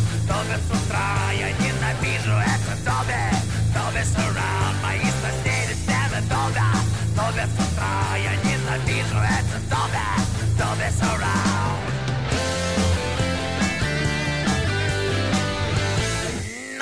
долго 0.48 0.62
с 0.62 0.70
утра 0.72 1.32
Я 1.38 1.50
ненавижу 1.52 2.32
это 2.32 2.74
долго, 2.86 3.20
долго 3.74 4.00
surround 4.00 4.76
Мои 4.82 5.10
соседи 5.22 5.76
всеми 5.84 6.22
долго, 6.30 6.64
долго 7.16 7.44
с 7.46 7.54
утра 7.54 8.16
Я 8.18 8.36
ненавижу 8.50 9.18
это 9.18 9.60
долго, 9.70 10.06
долго 10.58 10.88
surround. 11.00 11.38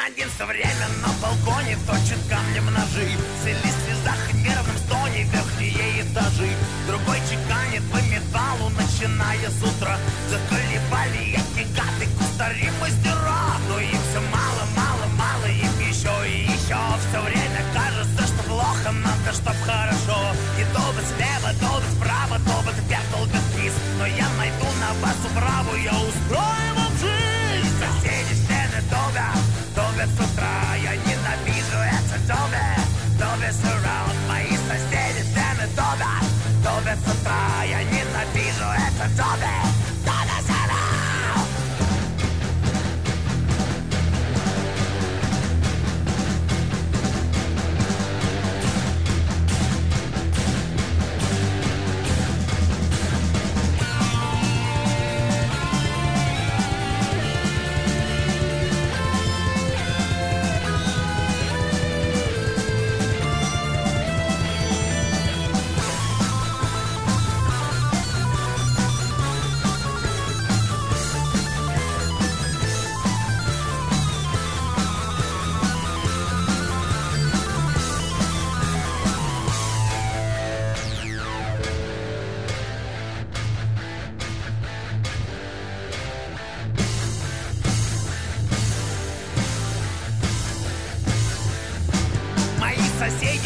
Один 0.06 0.30
все 0.30 0.46
время 0.46 0.88
на 1.02 1.10
балконе 1.22 1.78
точит 1.88 2.20
камнем 2.30 2.66
ножи. 2.66 3.10
Цели 3.44 3.58
в 3.58 3.86
слезах 3.86 4.34
нервном 4.34 4.78
стоне 4.78 5.24
верхние 5.24 6.02
этажи 6.02 6.50
металлу, 8.36 8.70
начиная 8.70 9.50
с 9.50 9.64
утра. 9.64 9.98
Заколебали 10.30 11.36
эти 11.36 11.68
гады, 11.74 12.08
кустари 12.18 12.70
мастера. 12.82 13.58
Но 13.70 13.80
им 13.80 14.00
все 14.10 14.22
мало, 14.32 14.64
мало, 14.76 15.06
мало, 15.18 15.46
им 15.48 15.80
еще 15.80 16.14
и 16.28 16.44
еще 16.44 16.78
Все 17.10 17.22
время 17.22 17.62
кажется, 17.74 18.28
что 18.28 18.44
плохо, 18.44 18.92
надо, 18.92 19.32
чтоб 19.34 19.56
хорошо. 19.66 20.20
И 20.60 20.64
долго 20.74 21.02
слева, 21.16 21.54
долго 21.62 21.86
справа, 21.96 22.40
долго 22.46 22.72
вверх, 22.72 23.04
долго 23.12 23.38
вниз. 23.54 23.74
Но 23.98 24.06
я 24.06 24.28
найду 24.38 24.68
на 24.80 24.94
вас 25.02 25.18
управу, 25.26 25.76
я 25.78 25.92
устрою 25.92 26.65
с 36.96 37.12
утра 37.12 37.64
Я 37.64 37.84
ненавижу 37.84 38.66
это 38.66 39.10
долго, 39.18 39.75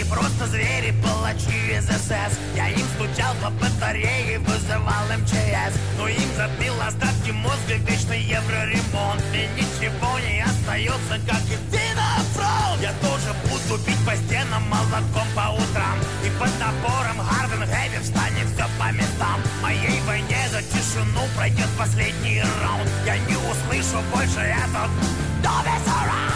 просто 0.10 0.48
звери, 0.48 0.93
палачи 1.04 1.78
из 1.78 1.86
СС 1.86 2.34
Я 2.56 2.69
им 2.69 2.86
стучал 2.95 3.34
по 3.41 3.50
батарее, 3.52 4.39
вызывал 4.39 5.06
МЧС 5.17 5.74
Но 5.98 6.08
им 6.08 6.30
забил 6.36 6.74
остатки 6.82 7.32
мозга 7.32 7.76
вечный 7.88 8.22
евроремонт. 8.22 9.22
И 9.34 9.48
ничего 9.56 10.19
не 10.19 10.41
остается, 10.41 11.15
как 11.28 11.43
идти 11.45 11.86
на 11.95 12.17
фронт 12.34 12.82
Я 12.82 12.93
тоже 13.02 13.34
буду 13.43 13.82
бить 13.86 14.06
по 14.06 14.15
стенам 14.15 14.63
молотком 14.69 15.28
по 15.36 15.54
утрам. 15.54 15.98
И 16.26 16.30
под 16.39 16.52
напором 16.60 17.19
Харден 17.19 17.65
Хэви 17.65 18.00
встанет 18.02 18.48
все 18.54 18.65
по 18.80 18.91
местам. 18.91 19.39
Моей 19.62 20.02
войне 20.02 20.50
за 20.52 20.62
тишину 20.63 21.22
пройдет 21.36 21.69
последний 21.78 22.41
раунд. 22.62 22.89
Я 23.06 23.17
не 23.17 23.36
услышу 23.36 24.02
больше 24.12 24.39
этот 24.39 24.89
Добес 25.41 25.88
around 25.88 26.28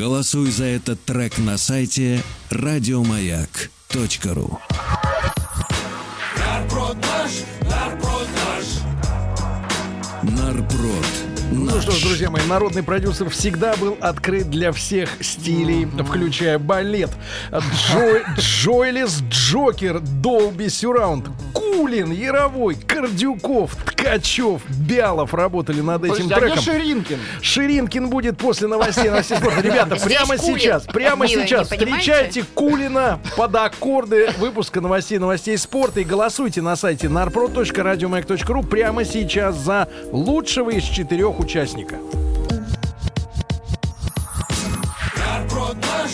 Голосуй 0.00 0.50
за 0.50 0.64
этот 0.64 1.04
трек 1.04 1.36
на 1.36 1.58
сайте 1.58 2.22
радиомаяк.ру. 2.48 4.58
Нарпрод 6.38 6.96
наш, 6.96 7.30
нарпрод 7.68 8.26
наш. 8.34 8.64
Нарпрод. 10.22 11.06
Ну 11.52 11.78
что 11.82 11.90
ж, 11.90 12.02
друзья 12.02 12.30
мои, 12.30 12.42
народный 12.46 12.82
продюсер 12.82 13.28
всегда 13.28 13.76
был 13.76 13.98
открыт 14.00 14.48
для 14.48 14.72
всех 14.72 15.10
стилей, 15.20 15.84
включая 15.84 16.58
балет. 16.58 17.10
Джо... 17.52 18.22
Джойлис 18.38 19.20
Джокер, 19.28 20.00
Долби 20.00 20.70
Сюраунд, 20.70 21.28
Кулин, 21.52 22.12
Яровой, 22.12 22.74
Кордюков, 22.74 23.74
Ткачев, 23.76 24.62
Бялов 24.68 25.34
работали 25.34 25.80
над 25.80 26.04
этим 26.04 26.28
Подожди, 26.28 26.34
а 26.34 26.38
где 26.38 26.46
треком. 26.46 26.62
Ширинкин? 26.62 27.18
Ширинкин 27.42 28.08
будет 28.08 28.38
после 28.38 28.68
новостей 28.68 29.10
новостей 29.10 29.36
спорта. 29.36 29.60
Ребята, 29.60 29.96
прямо 29.96 30.38
сейчас, 30.38 30.84
прямо 30.84 31.28
сейчас 31.28 31.68
встречайте 31.70 32.44
Кулина 32.54 33.20
под 33.36 33.54
аккорды 33.56 34.30
выпуска 34.38 34.80
новостей 34.80 35.18
новостей 35.18 35.56
спорта 35.58 36.00
и 36.00 36.04
голосуйте 36.04 36.62
на 36.62 36.76
сайте 36.76 37.06
narprod.radiomayak.ru 37.08 38.66
прямо 38.66 39.04
сейчас 39.04 39.56
за 39.56 39.88
лучшего 40.12 40.70
из 40.70 40.84
четырех 40.84 41.38
участника. 41.40 41.96
Нарпрод 45.16 45.76
наш, 45.76 46.10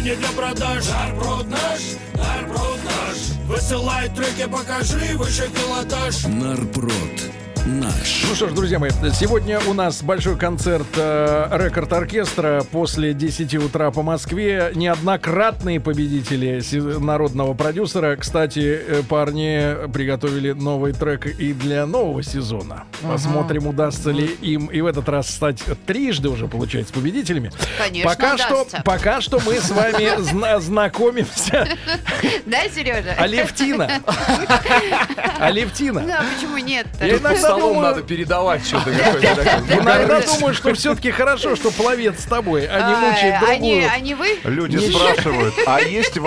не 0.00 0.14
для 0.14 0.28
продаж. 0.28 0.84
Нарпрод 0.88 1.50
наш, 1.50 1.80
нарпрод 2.14 2.80
наш. 2.84 3.16
Высылай 3.46 4.08
треки, 4.08 4.46
покажи 4.48 5.16
выше 5.16 5.48
пилотаж. 5.50 6.24
Нарпрод. 6.24 7.39
Наш. 7.66 8.24
Ну 8.28 8.34
что 8.34 8.48
ж, 8.48 8.52
друзья 8.52 8.78
мои, 8.78 8.90
сегодня 9.12 9.60
у 9.68 9.74
нас 9.74 10.02
большой 10.02 10.36
концерт 10.38 10.86
э, 10.96 11.48
рекорд-оркестра 11.52 12.64
после 12.72 13.12
10 13.12 13.54
утра 13.56 13.90
по 13.90 14.02
Москве. 14.02 14.72
Неоднократные 14.74 15.78
победители 15.78 16.62
народного 16.98 17.52
продюсера. 17.52 18.16
Кстати, 18.16 18.60
э, 18.86 19.02
парни 19.06 19.86
приготовили 19.92 20.52
новый 20.52 20.94
трек 20.94 21.26
и 21.26 21.52
для 21.52 21.84
нового 21.84 22.22
сезона. 22.22 22.84
Посмотрим, 23.02 23.66
удастся 23.66 24.10
ли 24.10 24.24
им 24.26 24.66
и 24.66 24.80
в 24.80 24.86
этот 24.86 25.08
раз 25.10 25.28
стать 25.28 25.62
трижды 25.86 26.30
уже, 26.30 26.48
получается, 26.48 26.94
победителями. 26.94 27.52
Конечно, 27.78 28.10
пока 28.10 28.38
что, 28.38 28.54
удастся. 28.54 28.82
пока 28.84 29.20
что 29.20 29.38
мы 29.44 29.60
с 29.60 29.70
вами 29.70 30.20
зна- 30.22 30.60
знакомимся. 30.60 31.68
Да, 32.46 32.58
Сережа? 32.74 33.12
Алевтина. 33.18 34.00
Алевтина. 35.38 36.00
Да, 36.06 36.24
почему 36.34 36.56
нет? 36.56 36.86
Я 37.00 37.18
иногда 37.18 37.49
столом 37.50 37.74
думаю- 37.74 37.82
надо 37.82 38.02
передавать 38.02 38.64
что-то 38.66 38.90
какое-то. 38.92 39.62
Иногда 39.74 40.20
думаю, 40.20 40.54
что 40.54 40.74
все-таки 40.74 41.10
хорошо, 41.10 41.56
что 41.56 41.70
пловец 41.70 42.20
с 42.20 42.24
тобой, 42.24 42.66
а 42.66 42.88
не 42.90 42.94
мучает 43.10 43.42
А, 43.42 43.50
они, 43.50 43.70
другую. 43.80 43.90
они 43.92 44.14
вы? 44.14 44.38
Люди 44.44 44.76
спрашивают, 44.78 45.54
а 45.66 45.80
есть, 45.82 46.18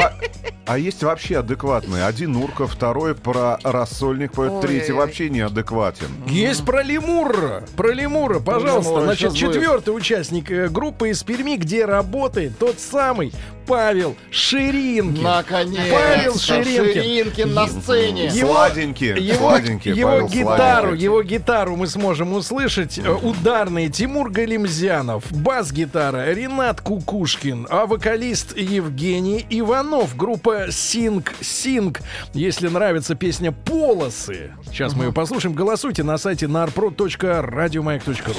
а 0.66 0.78
есть 0.78 1.04
вообще 1.04 1.40
адекватные? 1.40 2.06
Один 2.06 2.36
Урка, 2.36 2.68
второй 2.68 3.16
про 3.16 3.58
рассольник 3.64 4.32
третий 4.62 4.94
вообще 4.94 5.30
неадекватен. 5.30 6.08
Есть 6.28 6.66
про 6.66 6.82
лемура. 6.84 7.64
Про 7.76 7.92
лемура, 7.92 8.40
пожалуйста. 8.40 8.90
лемура 8.92 9.04
Значит, 9.06 9.34
четвертый 9.34 9.96
участник 9.96 10.50
э, 10.52 10.68
группы 10.70 11.10
из 11.10 11.24
Перми, 11.24 11.58
где 11.58 11.86
работает 11.86 12.58
тот 12.58 12.80
самый 12.80 13.34
Павел 13.66 14.16
Ширинкин. 14.32 15.24
Наконец-то. 15.24 15.92
Павел 15.94 16.38
Ширинкин. 16.38 16.94
Ширинкин 17.02 17.54
на 17.54 17.68
сцене. 17.68 18.26
Его- 18.28 18.54
Сладенький, 18.54 19.18
Его, 19.20 19.38
сладенький, 19.50 19.92
его 19.94 20.10
Павел 20.12 20.28
гитару, 20.28 20.56
сладенький. 20.88 21.04
его 21.04 21.24
гитару 21.24 21.76
мы 21.76 21.88
сможем 21.88 22.34
услышать. 22.34 22.98
Э, 23.00 23.12
Ударные 23.14 23.90
Тимур 23.90 24.30
Галимзянов, 24.30 25.24
бас-гитара 25.32 26.32
Ренат 26.34 26.82
Кукушкин, 26.82 27.68
а 27.70 27.86
вокалист 27.86 28.58
Евгений 28.58 29.46
Иванов. 29.50 30.16
Группа 30.18 30.68
Синг 30.72 31.34
Синг. 31.42 32.02
Если 32.34 32.68
нравится 32.68 33.16
песня 33.16 33.52
Полосы, 33.52 34.52
сейчас 34.72 34.94
мы 34.94 35.06
ее 35.06 35.12
послушаем. 35.14 35.56
Голосуйте 35.56 36.04
на 36.04 36.18
сайте 36.18 36.46
narprod.radiomayak.ru. 36.48 38.36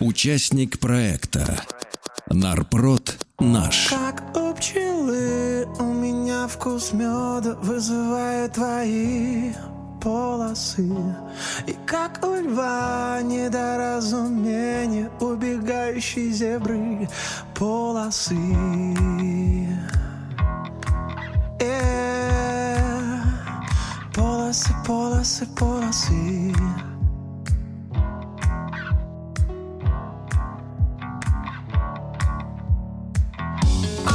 Участник 0.00 0.78
проекта 0.78 1.60
Нарпрод 2.28 3.18
наш. 3.40 3.88
Как 3.88 4.22
у 4.36 4.54
пчелы 4.54 5.66
у 5.78 5.84
меня 5.84 6.46
вкус 6.46 6.92
меда 6.92 7.56
вызывает 7.62 8.52
твои 8.52 9.52
полосы. 10.00 10.88
И 11.66 11.76
как 11.86 12.24
у 12.24 12.34
льва 12.34 13.20
недоразумение 13.22 15.10
убегающей 15.20 16.30
зебры 16.30 17.08
полосы. 17.54 18.36
Э, 21.60 23.20
Полосы, 24.14 24.74
полосы, 24.86 25.46
полосы 25.56 26.54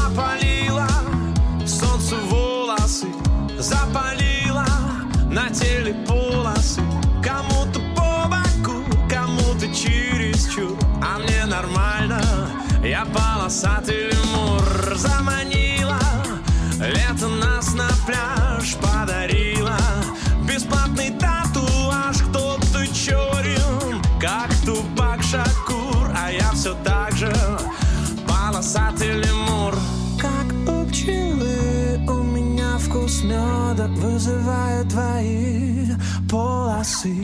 Опалила 0.05 0.87
солнце 1.65 2.15
волосы 2.29 3.07
Запалила 3.57 4.65
на 5.31 5.49
теле 5.49 5.95
полосы. 6.07 6.81
Кому-то 7.23 7.79
по 7.95 8.29
боку, 8.29 8.83
кому-то 9.09 9.67
чересчур 9.73 10.77
А 11.01 11.17
мне 11.17 11.45
нормально, 11.45 12.21
я 12.83 13.05
полосатый 13.05 14.11
лемур 14.11 14.95
Заманила 14.95 15.99
лето 16.79 17.27
нас 17.27 17.73
на 17.73 17.89
пляж 18.05 18.34
меда 34.15 34.25
Вызывает 34.25 34.89
твои 34.89 35.87
полосы. 36.29 37.15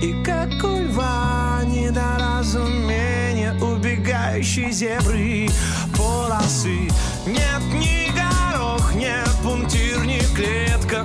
И 0.00 0.22
как 0.24 0.50
у 0.64 0.82
льва 0.82 1.62
недоразумение 1.66 3.54
Убегающей 3.60 4.70
зебры. 4.70 5.48
Полосы. 5.96 6.88
Нет 7.26 7.62
ни 7.74 8.10
горох, 8.14 8.94
ни 8.94 9.12
пунктир, 9.42 10.04
ни 10.04 10.20
клетка 10.34 11.04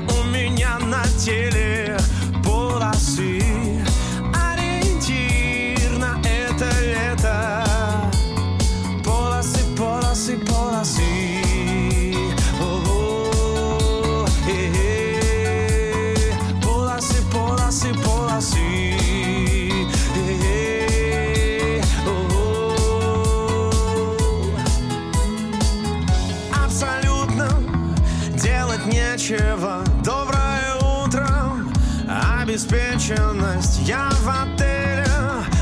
обеспеченность 33.08 33.80
Я 33.88 34.10
в 34.22 34.30
отеле, 34.30 35.06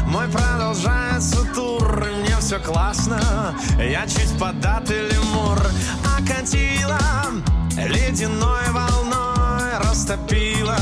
мой 0.07 0.27
продолжается 0.27 1.43
тур 1.53 2.05
мне 2.19 2.35
все 2.39 2.59
классно, 2.59 3.19
я 3.77 4.05
чуть 4.07 4.37
податый 4.39 5.09
лемур 5.09 5.59
Окатила 6.17 6.99
ледяной 7.77 8.69
волной 8.71 9.77
Растопила. 9.79 10.77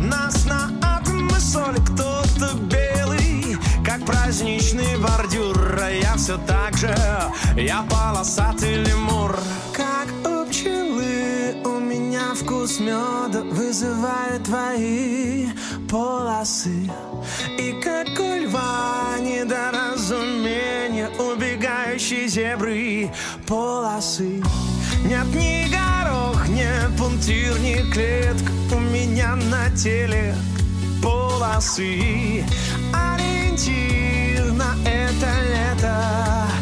Нас 0.00 0.44
на 0.46 0.70
атомы 0.82 1.38
соли 1.40 1.78
Кто-то 1.78 2.54
белый, 2.70 3.56
как 3.84 4.04
праздничный 4.04 4.96
бордюр. 4.98 5.56
А 5.82 5.90
я 5.90 6.14
все 6.16 6.38
так 6.38 6.76
же, 6.76 6.94
я 7.56 7.84
полосатый 7.90 8.84
лемур. 8.84 9.36
Как 9.72 10.08
у 10.24 10.48
пчелы 10.48 11.56
у 11.64 11.80
меня 11.80 12.34
вкус 12.34 12.78
меда 12.78 13.42
Вызывает 13.50 14.44
твои 14.44 15.48
полосы 15.88 16.90
И 17.58 17.80
как 17.82 18.08
у 18.20 18.34
льва 18.34 19.16
недоразумение 19.20 21.08
Убегающей 21.18 22.28
зебры. 22.28 23.10
Полосы. 23.46 24.42
Нет 25.04 25.26
ни 25.34 25.68
горох, 25.68 26.48
ни 26.48 26.66
пунктир, 26.96 27.58
ни 27.60 27.90
клетка 27.90 28.52
У 28.74 28.80
меня 28.80 29.36
на 29.36 29.70
теле. 29.76 30.34
Полосы. 31.02 32.44
Ориентир 32.92 34.52
на 34.52 34.74
это 34.84 35.30
лето 35.52 36.57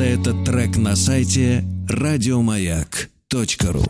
за 0.00 0.06
этот 0.06 0.44
трек 0.46 0.78
на 0.78 0.96
сайте 0.96 1.62
радиомаяк.ру 1.86 3.84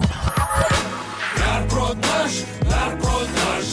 Нарброд 1.38 1.96
наш, 1.96 2.32
нарброд 2.68 3.28
наш. 3.44 3.66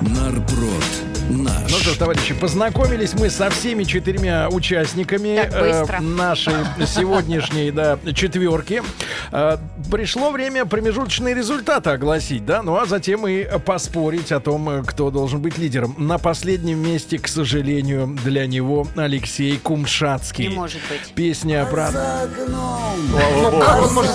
Нарброд 0.00 1.07
нарпрод 1.70 1.98
товарищи, 1.98 2.34
познакомились 2.34 3.14
мы 3.14 3.30
со 3.30 3.50
всеми 3.50 3.84
четырьмя 3.84 4.48
участниками 4.48 5.48
э, 5.50 6.00
нашей 6.00 6.54
сегодняшней 6.86 7.70
да, 7.70 7.98
четверки. 8.14 8.82
Э, 9.32 9.58
пришло 9.90 10.30
время 10.30 10.64
промежуточные 10.64 11.34
результаты 11.34 11.90
огласить, 11.90 12.44
да, 12.44 12.62
ну 12.62 12.76
а 12.76 12.86
затем 12.86 13.26
и 13.26 13.46
поспорить 13.58 14.32
о 14.32 14.40
том, 14.40 14.84
кто 14.84 15.10
должен 15.10 15.40
быть 15.40 15.58
лидером. 15.58 15.94
На 15.98 16.18
последнем 16.18 16.78
месте, 16.78 17.18
к 17.18 17.28
сожалению, 17.28 18.16
для 18.24 18.46
него 18.46 18.86
Алексей 18.96 19.58
Кумшацкий. 19.58 20.48
Не 20.48 20.54
может 20.54 20.80
быть. 20.88 21.12
Песня 21.14 21.64
про... 21.66 21.90
За 21.90 22.22
окном 22.22 22.88
Слава 23.10 23.50
богу. 23.50 23.58
Как 23.58 23.82
он 23.82 23.94
может 23.94 24.12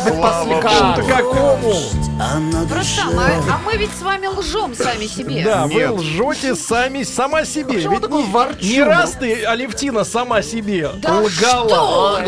быть. 0.98 1.08
Какому? 1.08 1.74
А 2.20 2.66
Просто, 2.68 3.02
а, 3.04 3.56
а 3.56 3.58
мы 3.66 3.78
ведь 3.78 3.92
с 3.92 4.02
вами 4.02 4.28
лжем 4.28 4.74
сами 4.76 5.06
себе. 5.06 5.44
Да, 5.44 5.68
вы 5.68 5.90
лжете 5.90 6.56
сами 6.56 7.04
сама 7.04 7.43
себе. 7.46 7.74
Почему 7.74 7.88
он 7.90 7.94
Ведь 7.94 8.02
такой 8.04 8.24
не- 8.24 8.32
ворчун? 8.32 8.70
Не 8.70 8.84
раз 8.84 9.12
ты, 9.14 9.44
Алевтина, 9.46 10.04
сама 10.04 10.42
себе 10.42 10.90
Да 10.98 11.20
лгала. 11.20 11.30
что 11.30 12.22
вы? 12.22 12.24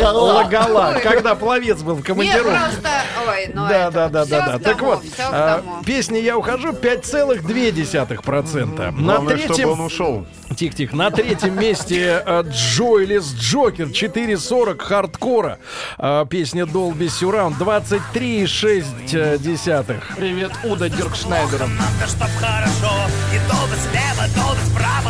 Лгала, 0.45 0.93
Ой. 0.95 1.01
когда 1.01 1.35
пловец 1.35 1.81
был 1.81 1.95
в 1.95 2.03
командировке. 2.03 2.49
просто... 2.49 2.89
Ой, 3.27 3.49
ну 3.53 3.67
Да, 3.67 3.87
это 3.87 3.91
да, 3.91 4.09
да, 4.09 4.25
да, 4.25 4.47
да. 4.53 4.59
Так 4.59 4.81
вот, 4.81 5.03
а, 5.19 5.61
песня 5.85 6.19
«Я 6.19 6.37
ухожу» 6.37 6.71
5,2%. 6.73 8.91
На 8.91 8.91
Главное, 8.91 9.37
чтобы 9.37 9.51
он 9.51 9.55
третьем... 9.55 9.81
ушел. 9.85 10.25
Тихо-тихо. 10.55 10.95
На 10.95 11.09
третьем 11.11 11.59
месте 11.59 12.21
э, 12.25 12.43
Джоэлис 12.47 13.33
Джокер 13.33 13.87
4.40 13.87 14.77
хардкора. 14.79 15.57
А, 15.97 16.23
Песня 16.25 16.65
Долби 16.67 17.09
Сюраунд 17.09 17.57
23,6. 17.57 20.01
Привет, 20.15 20.51
Уда 20.63 20.87
Диркшнайдера. 20.89 21.65
Надо, 21.65 22.07
чтоб 22.07 22.27
хорошо 22.39 22.93
И 23.33 23.39
долго 23.49 23.75
слева, 23.75 24.27
долго 24.35 24.59
справа, 24.69 25.04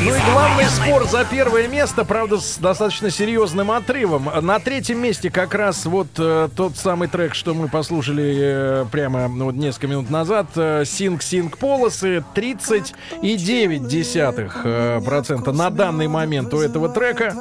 Ну 0.00 0.14
и 0.14 0.18
главный 0.32 0.64
спор 0.64 1.06
за 1.08 1.24
первое 1.24 1.68
место, 1.68 2.04
правда, 2.04 2.38
с 2.38 2.58
достаточно 2.58 3.10
серьезным 3.10 3.70
отрывом. 3.70 4.28
На 4.40 4.58
третьем 4.58 5.00
месте 5.00 5.30
как 5.30 5.54
раз 5.54 5.86
вот 5.86 6.08
э, 6.18 6.48
тот 6.56 6.76
самый 6.76 7.06
трек, 7.08 7.34
что 7.34 7.54
мы 7.54 7.68
послушали 7.68 8.36
э, 8.36 8.84
прямо 8.90 9.28
ну, 9.28 9.44
вот 9.46 9.54
несколько 9.54 9.86
минут 9.86 10.10
назад. 10.10 10.48
э, 10.56 10.84
Синг 10.84 11.22
Синг 11.22 11.56
Полосы 11.58 12.24
30,9% 12.34 14.50
э, 14.64 15.00
процента 15.04 15.52
на 15.52 15.70
данный 15.70 16.08
момент 16.08 16.52
у 16.52 16.58
этого 16.58 16.88
трека. 16.88 17.36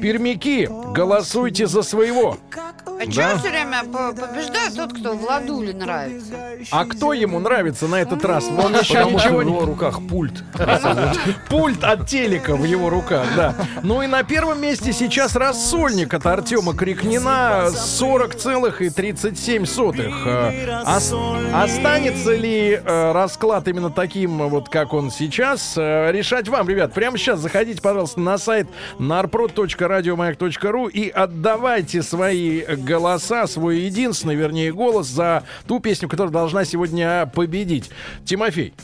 Пермяки, 0.00 0.68
голосуйте 0.94 1.66
за 1.66 1.82
своего. 1.82 2.38
А 3.00 3.06
чё 3.06 3.38
все 3.38 3.48
время 3.50 3.82
по- 3.84 4.12
побеждает 4.12 4.74
тот, 4.76 4.92
кто 4.92 5.14
Владуле 5.14 5.72
нравится? 5.72 6.34
А 6.70 6.84
кто 6.84 7.12
ему 7.14 7.38
нравится 7.40 7.86
на 7.88 7.96
этот 7.96 8.22
раз? 8.24 8.44
Он 8.48 8.74
еще 8.76 8.94
Потому 8.94 9.18
что 9.18 9.28
ничего 9.28 9.38
в 9.38 9.44
не... 9.44 9.50
его 9.52 9.64
руках 9.64 10.00
пульт. 10.08 10.44
Пульт 11.48 11.82
от 11.82 12.06
телека 12.06 12.54
в 12.56 12.64
его 12.64 12.90
руках, 12.90 13.26
да. 13.36 13.54
Ну 13.82 14.02
и 14.02 14.06
на 14.06 14.22
первом 14.22 14.60
месте 14.60 14.92
сейчас 14.92 15.34
рассольник 15.36 16.12
от 16.12 16.26
Артема 16.26 16.74
Крикнина 16.74 17.68
40,37. 17.70 19.66
Э, 20.26 20.82
ос- 20.86 21.14
Останется 21.54 22.34
ли 22.34 22.72
э, 22.84 23.12
расклад 23.12 23.66
именно 23.68 23.90
таким, 23.90 24.48
вот 24.48 24.68
как 24.68 24.92
он 24.92 25.10
сейчас, 25.10 25.74
э, 25.76 26.10
решать 26.12 26.48
вам, 26.48 26.68
ребят. 26.68 26.92
Прямо 26.92 27.16
сейчас 27.18 27.40
заходите, 27.40 27.80
пожалуйста, 27.80 28.20
на 28.20 28.36
сайт 28.38 28.66
narprod.radiomayak.ru 28.98 30.90
и 30.90 31.08
отдавайте 31.08 32.02
свои 32.02 32.62
голоса, 32.90 33.46
свой 33.46 33.78
единственный, 33.82 34.34
вернее, 34.34 34.72
голос 34.72 35.06
за 35.06 35.44
ту 35.66 35.78
песню, 35.78 36.08
которая 36.08 36.32
должна 36.32 36.64
сегодня 36.64 37.30
победить. 37.32 37.88
Тимофей, 38.24 38.74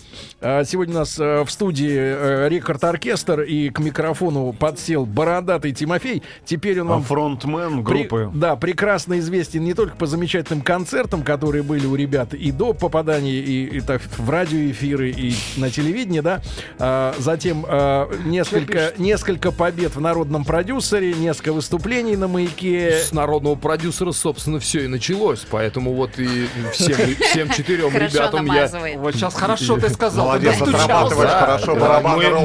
э, 0.40 0.64
сегодня 0.64 0.94
у 0.94 0.98
нас 0.98 1.18
э, 1.18 1.42
в 1.44 1.50
студии 1.50 1.90
э, 1.90 2.48
рекорд-оркестр 2.48 3.40
и 3.40 3.70
к 3.70 3.80
микрофону 3.80 4.52
подсел 4.52 5.06
бородатый 5.06 5.72
Тимофей. 5.72 6.22
Теперь 6.44 6.80
он 6.80 6.86
А 6.86 6.90
вам 6.92 7.02
фронтмен 7.02 7.82
группы. 7.82 8.30
да, 8.32 8.54
прекрасно 8.54 9.18
известен 9.18 9.64
не 9.64 9.74
только 9.74 9.96
по 9.96 10.06
замечательным 10.06 10.62
концертам, 10.62 11.24
которые 11.24 11.64
были 11.64 11.86
у 11.86 11.96
ребят 11.96 12.32
и 12.32 12.52
до 12.52 12.74
попадания 12.74 13.32
и, 13.32 13.78
и 13.78 13.80
так, 13.80 14.02
в 14.02 14.30
радиоэфиры, 14.30 15.10
и 15.10 15.34
на 15.56 15.68
телевидении, 15.68 16.20
да. 16.20 16.42
А, 16.78 17.12
затем 17.18 17.64
а, 17.68 18.08
несколько, 18.24 18.92
несколько 18.98 19.50
побед 19.50 19.96
в 19.96 20.00
народном 20.00 20.44
продюсере, 20.44 21.12
несколько 21.14 21.52
выступлений 21.52 22.16
на 22.16 22.28
маяке. 22.28 23.00
С 23.00 23.12
народного 23.12 23.56
продюсера, 23.56 23.95
собственно, 24.12 24.60
все 24.60 24.84
и 24.84 24.88
началось. 24.88 25.46
Поэтому 25.50 25.94
вот 25.94 26.18
и 26.18 26.46
всем, 26.72 26.96
всем 27.20 27.50
четырем 27.50 27.94
ребятам 27.96 28.46
я... 28.46 28.70
Вот 28.96 29.14
сейчас 29.14 29.34
хорошо 29.34 29.78
ты 29.78 29.88
сказал. 29.90 30.26
Молодец, 30.26 30.60
отрабатываешь 30.60 31.30
хорошо 31.30 31.76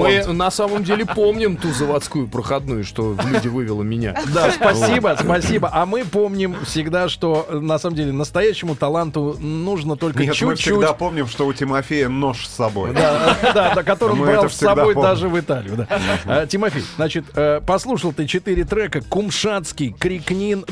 мы, 0.02 0.34
на 0.34 0.52
самом 0.52 0.84
деле 0.84 1.06
помним 1.06 1.58
ту 1.58 1.72
заводскую 1.72 2.28
проходную, 2.28 2.84
что 2.84 3.14
в 3.14 3.32
люди 3.32 3.48
вывела 3.48 3.84
меня. 3.84 4.16
Да, 4.34 4.52
спасибо, 4.52 5.18
спасибо. 5.22 5.70
А 5.72 5.86
мы 5.86 6.04
помним 6.06 6.56
всегда, 6.66 7.10
что 7.10 7.46
э, 7.50 7.60
на 7.60 7.80
самом 7.80 7.96
деле 7.96 8.12
настоящему 8.12 8.76
таланту 8.76 9.38
нужно 9.40 9.96
только 9.96 10.20
Нет, 10.20 10.30
мы 10.30 10.56
чуть-чуть. 10.56 10.60
всегда 10.60 10.94
помним, 10.94 11.28
что 11.28 11.46
у 11.48 11.54
Тимофея 11.54 12.10
нож 12.10 12.48
с 12.48 12.56
собой. 12.56 12.94
Да, 12.94 13.38
да, 13.54 13.76
да, 13.76 13.84
который 13.84 14.14
он 14.14 14.22
брал 14.22 14.50
с 14.50 14.56
собой 14.56 14.96
даже 14.96 15.30
в 15.30 15.40
Италию. 15.40 15.78
да. 15.78 15.88
А, 16.26 16.48
Тимофей, 16.48 16.84
значит, 16.96 17.26
э, 17.36 17.62
послушал 17.66 18.14
ты 18.14 18.28
четыре 18.28 18.64
трека: 18.64 19.02
Кумшатский, 19.02 19.96
Крикнин, 19.98 20.66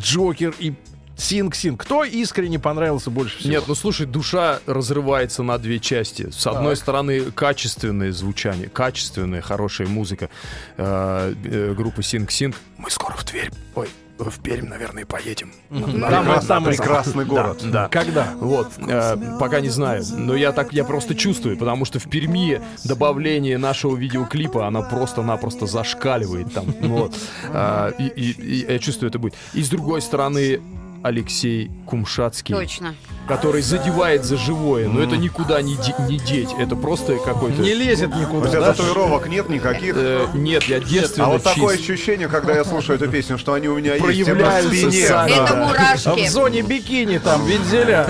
Джокер 0.00 0.54
и 0.58 0.74
Синг-Синг. 1.16 1.80
Кто 1.80 2.04
искренне 2.04 2.58
понравился 2.58 3.10
больше 3.10 3.38
всего? 3.38 3.52
Нет, 3.52 3.64
ну 3.68 3.74
слушай, 3.74 4.06
душа 4.06 4.60
разрывается 4.66 5.42
на 5.42 5.58
две 5.58 5.78
части. 5.78 6.30
С 6.30 6.46
одной 6.46 6.76
стороны, 6.76 7.30
качественное 7.30 8.12
звучание, 8.12 8.68
качественная, 8.68 9.40
хорошая 9.40 9.88
музыка 9.88 10.30
э, 10.76 11.34
э, 11.44 11.74
группы 11.74 12.02
Синг 12.02 12.30
Синг. 12.30 12.56
Мы 12.76 12.90
скоро 12.90 13.14
в 13.14 13.24
Тверь. 13.24 13.50
Ой, 13.74 13.88
в 14.30 14.38
Пермь, 14.40 14.68
наверное, 14.68 15.04
поедем. 15.06 15.52
На- 15.70 16.10
Там- 16.10 16.26
на- 16.26 16.40
там- 16.40 16.64
прекрасный 16.64 17.24
город. 17.24 17.62
Да. 17.70 17.88
Когда? 17.88 18.28
Вот, 18.36 18.68
э, 18.78 19.16
пока 19.38 19.60
не 19.60 19.68
знаю, 19.68 20.02
но 20.16 20.34
я 20.34 20.52
так, 20.52 20.72
я 20.72 20.84
просто 20.84 21.14
чувствую, 21.14 21.56
потому 21.56 21.84
что 21.84 21.98
в 21.98 22.04
Перми 22.08 22.60
добавление 22.84 23.58
нашего 23.58 23.96
видеоклипа, 23.96 24.66
она 24.66 24.82
просто-напросто 24.82 25.66
зашкаливает 25.66 26.52
там, 26.52 26.66
вот, 26.80 27.14
А, 27.48 27.90
и, 27.98 28.04
и- 28.06 28.40
и 28.66 28.72
я 28.72 28.78
чувствую, 28.78 29.08
это 29.10 29.18
будет. 29.18 29.34
И 29.54 29.62
с 29.62 29.68
другой 29.68 30.00
стороны, 30.02 30.60
Алексей 31.02 31.70
Кумшатский, 31.86 32.54
Точно. 32.54 32.94
который 33.26 33.60
задевает 33.62 34.24
за 34.24 34.36
живое, 34.36 34.88
но 34.88 35.02
это 35.02 35.16
никуда 35.16 35.60
не, 35.60 35.74
де- 35.76 35.94
не 36.08 36.18
деть, 36.18 36.50
это 36.58 36.76
просто 36.76 37.16
какой-то... 37.16 37.60
Не 37.60 37.74
лезет 37.74 38.10
У 38.14 38.18
никуда, 38.18 38.48
тебя 38.48 38.60
да? 38.60 38.72
татуировок 38.74 39.26
нет 39.28 39.48
никаких. 39.48 39.94
Э, 39.96 40.26
нет, 40.34 40.62
я 40.64 40.78
девственно 40.80 41.26
А 41.26 41.30
вот 41.30 41.42
такое 41.42 41.76
чист. 41.76 41.90
ощущение, 41.90 42.28
когда 42.28 42.54
я 42.54 42.64
слушаю 42.64 42.96
эту 43.00 43.08
песню, 43.10 43.36
что 43.36 43.52
они 43.54 43.68
у 43.68 43.76
меня 43.76 43.94
есть 43.94 44.00
на 44.00 44.06
Проявляются 44.06 44.68
спине. 44.70 45.06
сами. 45.08 45.30
да. 45.30 45.36
Это 45.44 45.54
В 45.54 45.56
мурашки. 45.68 46.28
зоне 46.28 46.62
бикини 46.62 47.18
там, 47.18 47.44
вензеля 47.46 48.06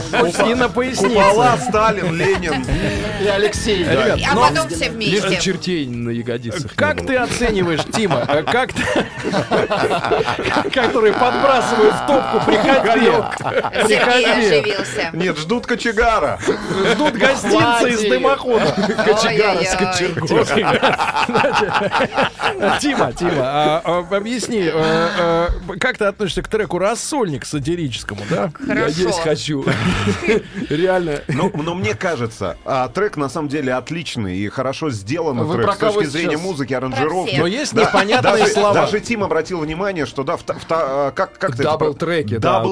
и 0.49 0.55
на 0.55 0.69
пояснице. 0.69 1.15
Купола, 1.15 1.57
Сталин, 1.59 2.15
Ленин. 2.15 2.65
И 3.23 3.27
Алексей. 3.27 3.79
Ребят, 3.85 4.21
А 4.31 4.35
но 4.35 4.49
потом 4.49 4.69
все 4.69 4.85
Лишь 4.91 5.23
вместе. 5.23 5.41
чертей 5.41 5.87
на 5.87 6.11
ягодицах 6.11 6.75
как 6.75 7.07
ты 7.07 7.17
оцениваешь, 7.17 7.81
Тима, 7.93 8.23
а 8.29 8.43
как 8.43 8.73
ты... 8.73 8.83
Которые 10.73 11.13
подбрасывают 11.15 11.95
в 11.95 12.07
топку, 12.07 12.47
приходи. 12.47 12.82
Сергей 12.83 13.99
Приходи. 13.99 14.25
оживился. 14.25 15.11
Нет, 15.13 15.39
ждут 15.39 15.67
кочегара. 15.67 16.39
Ждут 16.93 17.15
гостинцы 17.15 17.91
из 17.91 18.01
дымохода. 18.03 18.75
Ой-ой-ой. 18.79 19.67
Тима, 22.81 23.13
Тима, 23.13 23.43
а, 23.43 23.83
а, 23.85 24.17
объясни, 24.17 24.63
э, 24.73 25.09
э, 25.19 25.49
как 25.79 25.99
ты 25.99 26.05
относишься 26.05 26.43
к 26.43 26.49
треку 26.49 26.79
«Рассольник» 26.79 27.45
сатирическому, 27.45 28.23
да? 28.31 28.53
Я 28.67 28.87
есть 28.87 29.21
хочу. 29.21 29.65
Реально. 30.69 31.21
Но, 31.29 31.51
но 31.55 31.75
мне 31.75 31.95
кажется, 31.95 32.57
а, 32.65 32.89
трек 32.89 33.17
на 33.17 33.29
самом 33.29 33.49
деле 33.49 33.75
отличный 33.75 34.37
и 34.37 34.49
хорошо 34.49 34.91
сделанный 34.91 35.45
Вы 35.45 35.55
трек 35.57 35.67
про 35.67 35.75
с 35.75 35.79
точки 35.79 36.07
зрения 36.07 36.37
музыки, 36.37 36.75
аранжировки. 36.75 37.37
Но 37.37 37.47
есть 37.47 37.73
непонятные 37.73 38.47
слова. 38.47 38.75
Даже 38.75 39.01
Тим 39.01 39.25
обратил 39.25 39.61
внимание, 39.61 40.07
что 40.07 40.23
да, 40.25 40.37
как, 41.13 41.39
как 41.39 41.57
ты 41.57 41.63
это 41.63 41.79
про- 41.79 41.93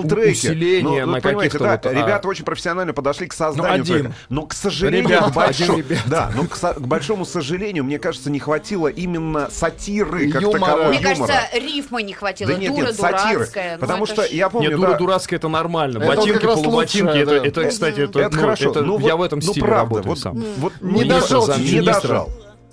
Да, 0.02 0.08
Дабл-треки. 0.16 0.30
усиление 0.32 0.82
Ну, 1.04 1.12
на 1.12 1.16
ну, 1.16 1.22
понимаете, 1.22 1.58
каких-то 1.58 1.64
да, 1.64 1.70
вот, 1.72 1.86
а, 1.86 1.92
ребята 2.06 2.28
очень 2.28 2.44
профессионально 2.44 2.92
подошли 2.92 3.26
к 3.26 3.32
созданию 3.32 3.76
Ну, 3.78 3.82
один. 3.82 3.96
трека. 4.04 4.14
Но, 4.28 4.42
к 4.46 4.54
сожалению, 4.54 5.08
Ребята, 5.08 5.30
к 5.30 5.34
большому- 5.34 5.78
один 5.78 5.98
да, 6.06 6.30
но 6.34 6.44
к, 6.46 6.56
со- 6.56 6.74
к 6.74 6.80
большому 6.86 7.24
сожалению, 7.24 7.84
мне 7.84 7.98
кажется, 7.98 8.30
не 8.30 8.38
хватило 8.38 8.88
именно 8.88 9.48
сатиры 9.50 10.30
как 10.30 10.42
Юмора. 10.42 10.60
таковой 10.60 10.88
Мне 10.88 10.96
юмора. 11.00 11.26
кажется, 11.26 11.58
рифма 11.58 12.02
не 12.02 12.12
хватило. 12.12 12.50
да 12.52 12.58
нет, 12.58 12.70
Дура 12.72 12.86
нет, 12.86 12.96
сатиры. 12.96 13.34
дурацкая. 13.34 13.72
Ну, 13.74 13.80
Потому 13.80 14.06
что 14.06 14.22
ж- 14.26 14.28
я 14.30 14.48
помню, 14.48 14.68
Нет, 14.70 14.76
дура 14.78 14.90
да, 14.92 14.96
дурацкая 14.98 15.38
это 15.38 15.48
нормально. 15.48 15.98
Это 16.02 16.16
Ботинки, 16.16 16.46
полуботинки, 16.46 17.02
лучшее, 17.06 17.22
это, 17.22 17.40
да. 17.40 17.46
это, 17.46 17.64
кстати, 17.68 18.00
это, 18.00 18.20
это 18.20 18.36
ну, 18.36 18.40
хорошо. 18.42 18.70
это 18.70 18.82
ну, 18.82 18.98
я 19.00 19.16
вот, 19.16 19.22
в 19.22 19.26
этом 19.26 19.38
ну, 19.40 19.50
стиле 19.52 19.66
правда, 19.66 19.80
работаю 19.82 20.06
вот, 20.06 20.18
сам. 20.18 20.44
вот 20.58 20.72
Не 20.80 21.04
дожал, 21.04 21.48
не 21.58 21.80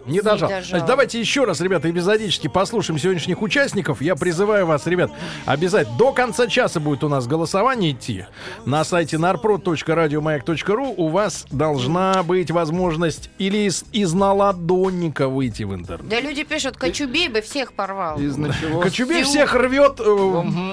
не 0.08 0.22
дожал. 0.22 0.50
Не 0.50 0.56
дожал. 0.56 0.70
Значит, 0.70 0.88
давайте 0.88 1.20
еще 1.20 1.44
раз, 1.44 1.62
ребята, 1.62 1.90
эпизодически 1.90 2.48
послушаем 2.48 3.00
сегодняшних 3.00 3.42
участников. 3.42 4.02
Я 4.02 4.16
призываю 4.16 4.66
вас, 4.66 4.88
ребят, 4.88 5.12
обязательно 5.46 5.98
до 5.98 6.12
конца 6.12 6.48
часа 6.48 6.80
будет 6.80 7.04
у 7.04 7.10
нас 7.10 7.28
голосование 7.28 7.92
идти. 7.92 8.26
На 8.66 8.84
сайте 8.84 9.18
narprod.radiomayak.ru 9.18 10.94
у 10.98 11.08
вас 11.10 11.46
должна 11.52 12.24
быть 12.24 12.52
возможность 12.52 13.30
или 13.38 13.68
из, 13.68 13.86
из 13.92 14.14
наладонника 14.14 15.28
выйти 15.28 15.64
в 15.64 15.74
интернет. 15.74 16.08
Да 16.08 16.20
люди 16.20 16.44
пишут, 16.44 16.78
Кочубей 16.78 17.28
бы 17.30 17.42
всех 17.42 17.74
порвал. 17.74 18.20
Из 18.20 18.38
начало. 18.38 18.82
Кочубей 18.82 19.24
всех 19.24 19.54
рвет 19.56 20.00
э, 20.00 20.04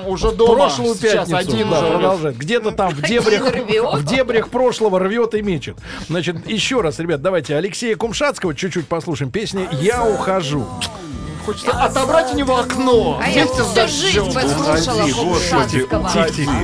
Уже 0.07 0.33
дома. 0.33 0.55
прошлую 0.55 0.95
Сейчас 0.95 1.29
пятницу. 1.29 1.37
один 1.37 1.71
да, 1.71 1.83
продолжает. 1.83 2.37
Где-то 2.37 2.71
там 2.73 2.93
в 2.93 3.03
дебрях, 3.03 3.55
в 3.95 4.05
дебрях 4.05 4.49
прошлого 4.49 4.99
рвет 4.99 5.35
и 5.35 5.43
мечет. 5.43 5.77
Значит, 6.09 6.49
еще 6.49 6.81
раз, 6.81 6.99
ребят, 6.99 7.23
давайте 7.23 7.57
Алексея 7.57 7.97
Кумшацкого 7.97 8.55
чуть-чуть 8.55 8.87
послушаем. 8.87 9.24
Песня 9.31 9.69
«Я 9.73 10.05
ухожу». 10.05 10.67
Хочется 11.45 11.73
отобрать 11.73 12.33
у 12.33 12.37
него 12.37 12.57
окно. 12.59 13.21
А 13.23 13.29
я 13.29 13.47
всю 13.47 13.65
жизнь 13.87 14.33
послушала. 14.33 15.07
Тихо-тихо. 15.69 16.55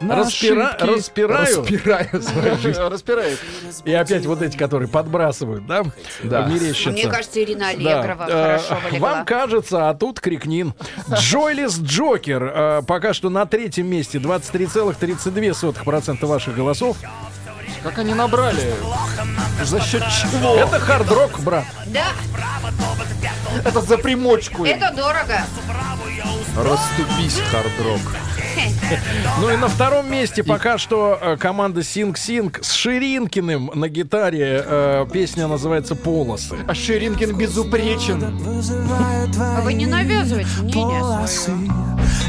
На 0.00 0.16
Распира- 0.16 0.68
ошибки. 0.74 0.96
распираю. 0.96 1.60
Распираю 1.60 2.22
свою 2.22 2.56
жизнь. 2.58 2.80
Распирает. 2.90 3.38
И 3.84 3.92
опять 3.92 4.24
вот 4.26 4.42
эти, 4.42 4.56
которые 4.56 4.88
подбрасывают, 4.88 5.66
да? 5.66 5.82
Да. 6.22 6.46
Мерещатся. 6.46 6.90
Мне 6.90 7.06
кажется, 7.08 7.42
Ирина 7.42 7.60
Да. 7.60 7.68
Аллегрова 8.00 8.26
Э, 8.28 8.58
хорошо 8.58 8.78
вылегла. 8.88 9.06
Вам 9.06 9.24
кажется, 9.26 9.88
а 9.90 9.94
тут 9.94 10.20
Крикнин. 10.20 10.74
Джойлис 11.12 11.78
Джокер 11.78 12.42
э, 12.44 12.82
пока 12.86 13.12
что 13.12 13.28
на 13.30 13.44
третьем 13.46 13.86
месте 13.88 14.18
23,32% 14.18 16.26
ваших 16.26 16.56
голосов. 16.56 16.96
Как 17.82 17.98
они 17.98 18.14
набрали? 18.14 18.74
За 19.62 19.80
счет 19.80 20.02
чего? 20.08 20.54
Это 20.56 20.78
хард-рок, 20.78 21.40
брат. 21.40 21.64
Да, 21.86 22.08
Это 23.64 23.80
за 23.80 23.98
примочку. 23.98 24.64
им. 24.64 24.76
это 24.76 24.94
дорого. 24.94 25.42
Расступись, 26.56 27.40
хард-рок. 27.50 28.00
Ну 29.40 29.50
и 29.50 29.56
на 29.56 29.68
втором 29.68 30.10
месте 30.10 30.42
пока 30.42 30.76
что 30.76 31.18
э, 31.20 31.36
команда 31.36 31.82
Синг 31.82 32.18
Синг 32.18 32.58
с 32.62 32.72
Ширинкиным 32.72 33.70
на 33.74 33.88
гитаре. 33.88 34.62
Э, 34.66 35.06
Песня 35.10 35.46
называется 35.46 35.94
«Полосы». 35.94 36.56
А 36.66 36.74
Ширинкин 36.74 37.36
безупречен. 37.36 38.22
А 39.38 39.60
вы 39.62 39.72
не 39.74 39.86
навязывайте 39.86 40.50
мнение 40.62 41.26
свое. 41.28 41.58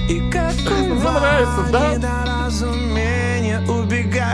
Мне 0.08 1.12
нравится, 1.12 1.64
да? 1.72 2.50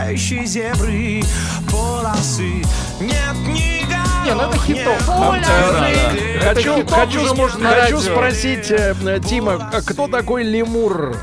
Убегающей 0.08 0.46
зебры 0.46 1.22
полосы 1.70 2.64
Нет 2.98 3.36
ни 3.46 3.84
Не, 4.24 4.32
ну 4.34 4.40
это 4.48 4.58
хитов. 4.58 5.02
Хочу, 6.40 6.76
хитов 6.76 6.90
хочу, 6.90 7.20
сп- 7.26 7.36
можно 7.36 7.68
хочу 7.68 7.98
спросить 8.00 8.70
э, 8.70 8.94
э, 9.04 9.20
Тима, 9.20 9.70
кто 9.86 10.08
такой 10.08 10.44
лемур? 10.44 11.14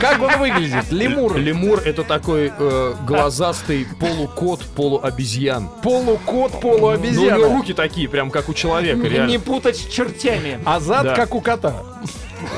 Как 0.00 0.20
он 0.20 0.36
выглядит? 0.38 0.90
Лемур. 0.90 1.36
Лемур 1.36 1.80
это 1.84 2.02
такой 2.02 2.52
э, 2.58 2.94
глазастый 3.06 3.86
полукот, 4.00 4.62
полуобезьян. 4.74 5.68
Полукот, 5.82 6.60
Ну, 6.60 6.68
у 6.88 6.96
него 6.96 7.44
руки 7.54 7.72
такие, 7.72 8.08
прям 8.08 8.32
как 8.32 8.48
у 8.48 8.54
человека, 8.54 9.08
Не 9.28 9.38
путать 9.38 9.76
с 9.76 9.86
чертями. 9.86 10.58
А 10.64 10.80
зад 10.80 11.04
Да. 11.04 11.14
как 11.14 11.36
у 11.36 11.40
кота. 11.40 11.84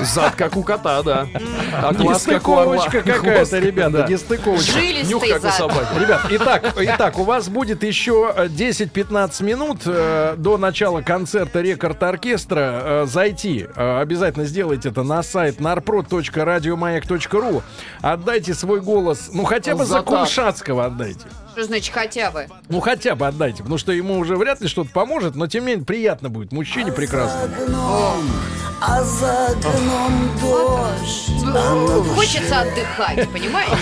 Зад 0.02 0.34
как 0.34 0.56
у 0.56 0.62
кота, 0.62 1.02
да. 1.02 1.26
А 1.72 1.92
глаз 1.92 2.24
как 2.24 2.46
у 2.48 2.56
орла. 2.56 2.86
Какая-то, 2.88 3.58
ребята, 3.58 3.98
да. 3.98 4.06
нестыковочка. 4.06 4.78
Нюх 4.78 4.82
Жилистый 4.82 5.28
как 5.30 5.38
у 5.38 5.42
зад. 5.42 5.54
собаки. 5.54 5.98
Ребят, 5.98 6.20
итак, 6.30 6.74
итак, 6.78 7.18
у 7.18 7.24
вас 7.24 7.48
будет 7.48 7.82
еще 7.82 8.32
э, 8.36 8.46
10-15 8.46 9.44
минут 9.44 9.82
э, 9.86 10.34
до 10.36 10.58
начала 10.58 11.02
концерта 11.02 11.60
рекорд-оркестра 11.60 12.82
э, 12.84 13.06
зайти. 13.06 13.66
Э, 13.76 14.00
обязательно 14.00 14.44
сделайте 14.46 14.88
это 14.90 15.02
на 15.02 15.22
сайт 15.22 15.60
narprod.radiomayak.ru. 15.60 17.62
Отдайте 18.02 18.54
свой 18.54 18.80
голос, 18.80 19.30
ну 19.32 19.44
хотя 19.44 19.74
бы 19.74 19.84
за 19.84 19.96
За. 19.96 20.02
Кумшацкого 20.02 20.84
отдайте. 20.86 21.26
Что 21.56 21.64
значит 21.64 21.94
хотя 21.94 22.30
бы? 22.30 22.48
Ну 22.68 22.80
хотя 22.80 23.14
бы 23.14 23.26
отдайте, 23.26 23.62
потому 23.62 23.78
что 23.78 23.90
ему 23.90 24.18
уже 24.18 24.36
вряд 24.36 24.60
ли 24.60 24.68
что-то 24.68 24.90
поможет, 24.90 25.36
но 25.36 25.46
тем 25.46 25.64
не 25.64 25.70
менее 25.70 25.86
приятно 25.86 26.28
будет. 26.28 26.52
Мужчине 26.52 26.92
прекрасно. 26.92 27.44
окном, 27.44 28.30
а 28.82 29.02
за 29.02 29.46
окном 29.46 30.30
дождь. 30.38 31.30
А 31.48 31.74
на 31.74 32.02
душе 32.02 32.14
Хочется 32.14 32.60
отдыхать, 32.60 33.28
понимаете? 33.30 33.72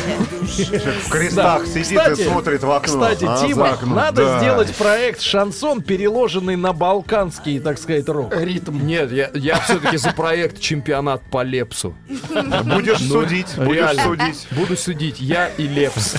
В 1.06 1.08
крестах 1.10 1.66
сидит 1.66 2.18
и 2.18 2.22
смотрит 2.22 2.62
в 2.62 2.70
окно. 2.70 2.92
Кстати, 3.00 3.24
А, 3.24 3.36
за 3.38 3.46
Тима, 3.48 3.76
надо 3.86 4.38
сделать 4.38 4.72
проект 4.76 5.20
шансон, 5.20 5.82
переложенный 5.82 6.56
на 6.56 6.72
балканский, 6.72 7.58
так 7.58 7.78
сказать, 7.78 8.08
рок. 8.08 8.36
Ритм. 8.36 8.86
Нет, 8.86 9.10
я, 9.34 9.58
все-таки 9.60 9.96
за 9.96 10.12
проект 10.12 10.60
чемпионат 10.60 11.22
по 11.30 11.42
Лепсу. 11.42 11.94
Будешь 12.64 12.98
судить, 12.98 13.56
будешь 13.56 14.00
судить. 14.02 14.46
Буду 14.52 14.76
судить 14.76 15.20
я 15.20 15.48
и 15.48 15.66
Лепс. 15.66 16.16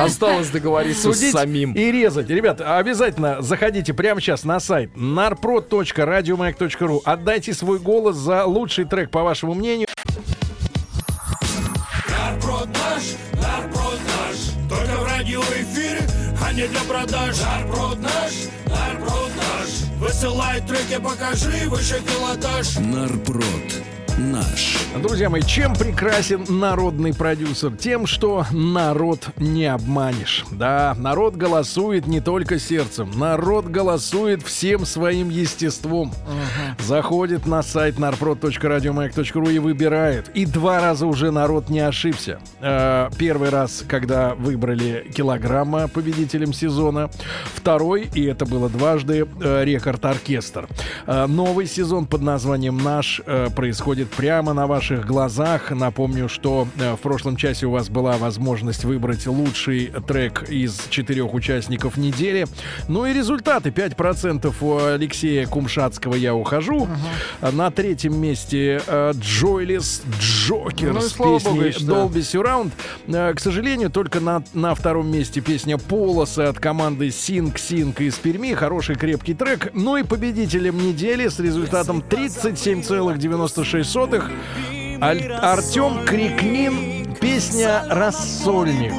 Осталось 0.00 0.48
договориться 0.48 0.95
Судить 0.96 1.32
самим. 1.32 1.72
и 1.72 1.90
резать. 1.92 2.28
Ребята, 2.30 2.76
обязательно 2.78 3.42
заходите 3.42 3.92
прямо 3.94 4.20
сейчас 4.20 4.44
на 4.44 4.58
сайт 4.60 4.90
narprod.radiomayak.ru. 4.96 7.00
Отдайте 7.04 7.52
свой 7.54 7.78
голос 7.78 8.16
за 8.16 8.44
лучший 8.44 8.84
трек, 8.84 9.10
по 9.10 9.22
вашему 9.22 9.54
мнению. 9.54 9.86
Нарпрод 12.08 12.68
наш, 12.68 13.02
нарпрод 13.34 14.00
наш 14.06 14.36
Только 14.68 14.96
в 15.00 15.04
радиоэфире, 15.04 16.00
а 16.44 16.52
не 16.52 16.66
для 16.66 16.80
продаж 16.80 17.36
Нарпрод 17.40 17.98
наш, 18.00 18.32
нарпрод 18.66 19.30
наш 19.36 19.68
Высылай 19.98 20.60
треки, 20.60 20.98
покажи 21.02 21.68
выше 21.68 22.00
пилотаж 22.02 22.76
Нарпрод. 22.78 23.44
Наш. 24.18 24.78
Друзья 25.02 25.28
мои, 25.28 25.42
чем 25.42 25.74
прекрасен 25.74 26.46
народный 26.48 27.12
продюсер? 27.12 27.76
Тем, 27.76 28.06
что 28.06 28.46
народ 28.50 29.28
не 29.36 29.66
обманешь. 29.66 30.46
Да, 30.52 30.96
народ 30.98 31.36
голосует 31.36 32.06
не 32.06 32.20
только 32.22 32.58
сердцем, 32.58 33.10
народ 33.14 33.66
голосует 33.66 34.42
всем 34.42 34.86
своим 34.86 35.28
естеством. 35.28 36.14
Заходит 36.78 37.44
на 37.44 37.62
сайт 37.62 37.96
narprod.radiomayak.ru 37.98 39.52
и 39.52 39.58
выбирает. 39.58 40.30
И 40.30 40.46
два 40.46 40.80
раза 40.80 41.06
уже 41.06 41.30
народ 41.30 41.68
не 41.68 41.80
ошибся. 41.80 42.40
Э, 42.60 43.10
Первый 43.18 43.50
раз, 43.50 43.84
когда 43.86 44.34
выбрали 44.34 45.10
килограмма 45.14 45.88
победителем 45.88 46.54
сезона. 46.54 47.10
Второй, 47.54 48.08
и 48.14 48.24
это 48.24 48.46
было 48.46 48.70
дважды, 48.70 49.26
э, 49.42 49.64
рекорд-оркестр. 49.64 50.68
Э, 51.06 51.26
Новый 51.26 51.66
сезон 51.66 52.06
под 52.06 52.22
названием 52.22 52.78
«Наш» 52.78 53.20
э, 53.26 53.48
происходит 54.06 54.10
прямо 54.10 54.52
на 54.52 54.66
ваших 54.66 55.06
глазах. 55.06 55.70
Напомню, 55.70 56.28
что 56.28 56.66
э, 56.78 56.94
в 56.94 56.98
прошлом 56.98 57.36
часе 57.36 57.66
у 57.66 57.70
вас 57.70 57.88
была 57.88 58.16
возможность 58.16 58.84
выбрать 58.84 59.26
лучший 59.26 59.92
трек 60.06 60.48
из 60.48 60.80
четырех 60.90 61.34
участников 61.34 61.96
недели. 61.96 62.46
Ну 62.88 63.06
и 63.06 63.12
результаты. 63.12 63.70
5% 63.70 64.54
у 64.60 64.94
Алексея 64.94 65.46
Кумшатского 65.46 66.14
«Я 66.14 66.34
ухожу». 66.34 66.88
А 67.40 67.52
На 67.52 67.70
третьем 67.70 68.20
месте 68.20 68.80
э, 68.86 69.12
Джойлис 69.14 70.02
Джокер 70.20 70.92
Ну 70.92 71.00
с 71.00 71.12
песней. 71.12 71.70
Dolby 71.86 72.20
Surround. 72.20 72.70
Э, 73.08 73.34
К 73.34 73.40
сожалению, 73.40 73.90
только 73.90 74.20
на, 74.20 74.42
на 74.54 74.74
втором 74.74 75.10
месте 75.10 75.40
песня 75.40 75.78
«Полосы» 75.78 76.40
от 76.40 76.58
команды 76.58 77.10
Синг 77.10 77.58
Синг 77.58 78.00
из 78.00 78.14
Перми. 78.16 78.54
Хороший 78.54 78.96
крепкий 78.96 79.34
трек. 79.34 79.70
Ну 79.74 79.96
и 79.96 80.02
победителем 80.02 80.78
недели 80.78 81.28
с 81.28 81.38
результатом 81.40 82.02
37,96 82.08 83.95
Аль- 85.00 85.32
Артем 85.32 86.04
Крикнин. 86.04 87.14
Песня 87.18 87.82
«Рассольник». 87.88 88.92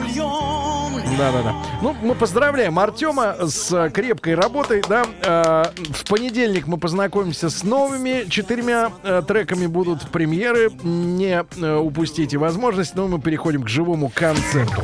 Да-да-да. 1.17 1.55
Ну, 1.81 1.95
мы 2.01 2.15
поздравляем 2.15 2.77
Артема 2.79 3.35
с 3.47 3.71
э, 3.71 3.89
крепкой 3.91 4.33
работой, 4.35 4.83
да. 4.89 5.05
Э, 5.21 5.65
в 5.91 6.03
понедельник 6.09 6.67
мы 6.67 6.77
познакомимся 6.77 7.49
с 7.49 7.63
новыми 7.63 8.27
четырьмя 8.29 8.91
э, 9.03 9.21
треками 9.27 9.67
будут 9.67 10.09
премьеры. 10.09 10.71
Не 10.83 11.43
упустите 11.79 12.37
возможность, 12.37 12.95
но 12.95 13.07
мы 13.07 13.19
переходим 13.21 13.63
к 13.63 13.69
живому 13.69 14.11
концерту. 14.13 14.81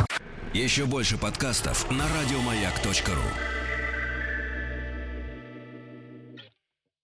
Еще 0.53 0.85
больше 0.85 1.17
подкастов 1.17 1.89
на 1.89 2.03
радиомаяк.ру. 2.03 3.62